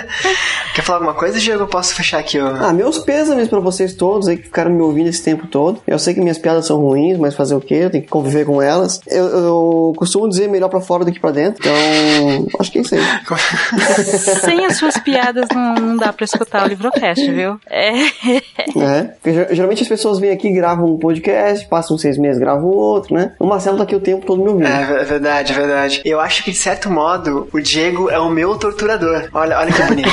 [0.74, 1.62] Quer falar alguma coisa, Diego?
[1.62, 2.46] Eu posso fechar aqui o...
[2.46, 5.80] Ah, meus pêsames pra vocês todos aí que ficaram me ouvindo esse tempo todo.
[5.86, 7.74] Eu sei que minhas piadas são ruins, mas fazer o quê?
[7.74, 9.00] Eu tenho que conviver com elas.
[9.06, 11.60] Eu, eu costumo dizer melhor pra fora do que pra dentro.
[11.60, 13.00] Então, acho que é isso aí.
[14.44, 17.58] Sem as suas piadas não, não dá pra escutar o Livrocast, viu?
[17.68, 17.90] É.
[18.80, 23.14] É, porque geralmente as pessoas vêm aqui, gravam um podcast, passam seis meses, gravam outro,
[23.14, 23.32] né?
[23.38, 24.68] O Marcelo tá aqui o tempo todo me ouvindo.
[24.68, 26.02] É é verdade, é verdade.
[26.04, 29.28] Eu acho que, de certo modo, o Diego é o meu torturador.
[29.32, 30.10] Olha, olha que bonito.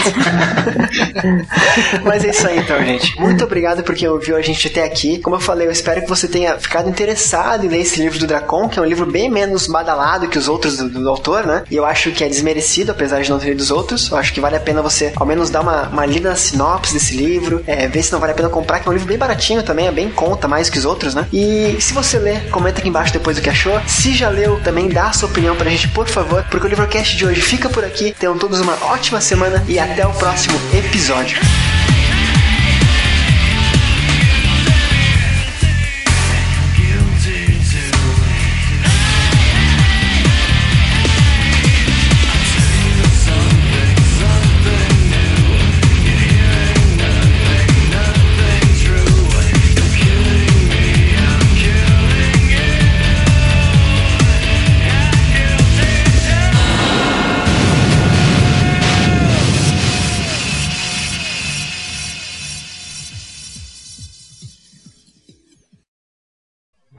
[2.03, 3.19] Mas é isso aí, então, gente.
[3.19, 5.19] Muito obrigado por quem ouviu a gente até aqui.
[5.19, 8.27] Como eu falei, eu espero que você tenha ficado interessado em ler esse livro do
[8.27, 11.63] Dracon, que é um livro bem menos badalado que os outros do, do autor, né?
[11.69, 14.09] E eu acho que é desmerecido, apesar de não ter lido os outros.
[14.09, 16.93] Eu acho que vale a pena você, ao menos, dar uma, uma lida na sinopse
[16.93, 19.17] desse livro, é, ver se não vale a pena comprar, que é um livro bem
[19.17, 21.27] baratinho também, é bem em conta, mais que os outros, né?
[21.31, 23.79] E se você ler, comenta aqui embaixo depois o que achou.
[23.87, 27.15] Se já leu, também dá a sua opinião pra gente, por favor, porque o Livrocast
[27.15, 28.15] de hoje fica por aqui.
[28.17, 31.39] Tenham todos uma ótima semana e até o próximo episódio.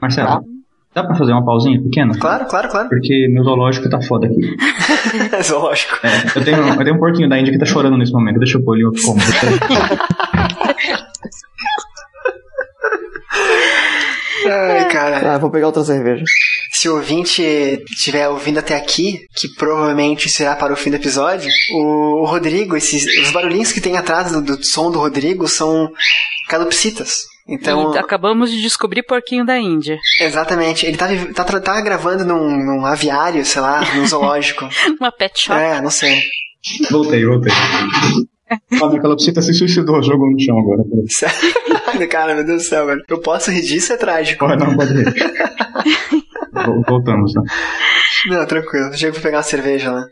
[0.01, 0.43] Marcelo,
[0.93, 2.17] dá pra fazer uma pausinha pequena?
[2.17, 2.89] Claro, claro, claro.
[2.89, 4.55] Porque meu zoológico tá foda aqui.
[5.43, 5.99] Zoológico.
[6.03, 8.39] É, eu, tenho, eu tenho um porquinho da Índia que tá chorando nesse momento.
[8.39, 9.25] Deixa eu pôr ele em outro cômodo.
[14.47, 15.35] Ai, cara.
[15.35, 16.23] Ah, vou pegar outra cerveja.
[16.71, 17.41] Se o ouvinte
[17.91, 22.75] estiver ouvindo até aqui, que provavelmente será para o fim do episódio, o, o Rodrigo,
[22.75, 25.89] esses, os barulhinhos que tem atrás do, do som do Rodrigo são
[26.47, 27.27] calopsitas.
[27.49, 29.97] Então, E acabamos de descobrir porquinho da Índia.
[30.21, 34.67] exatamente, ele tá, tá, tá gravando num, num aviário, sei lá, num zoológico.
[34.99, 35.59] Uma pet shop.
[35.59, 36.19] é, não sei.
[36.91, 37.51] voltei, voltei.
[38.71, 40.83] Minha calopsita se suicidou, jogou no chão agora.
[42.09, 43.01] Cara, meu Deus do céu, velho.
[43.07, 44.45] Eu posso rir disso, é trágico.
[44.47, 45.05] Pode, não, pode rir.
[46.53, 47.41] Vol- Voltamos, né?
[48.27, 48.91] Não, tranquilo.
[48.97, 50.03] Chego pra pegar uma cerveja lá.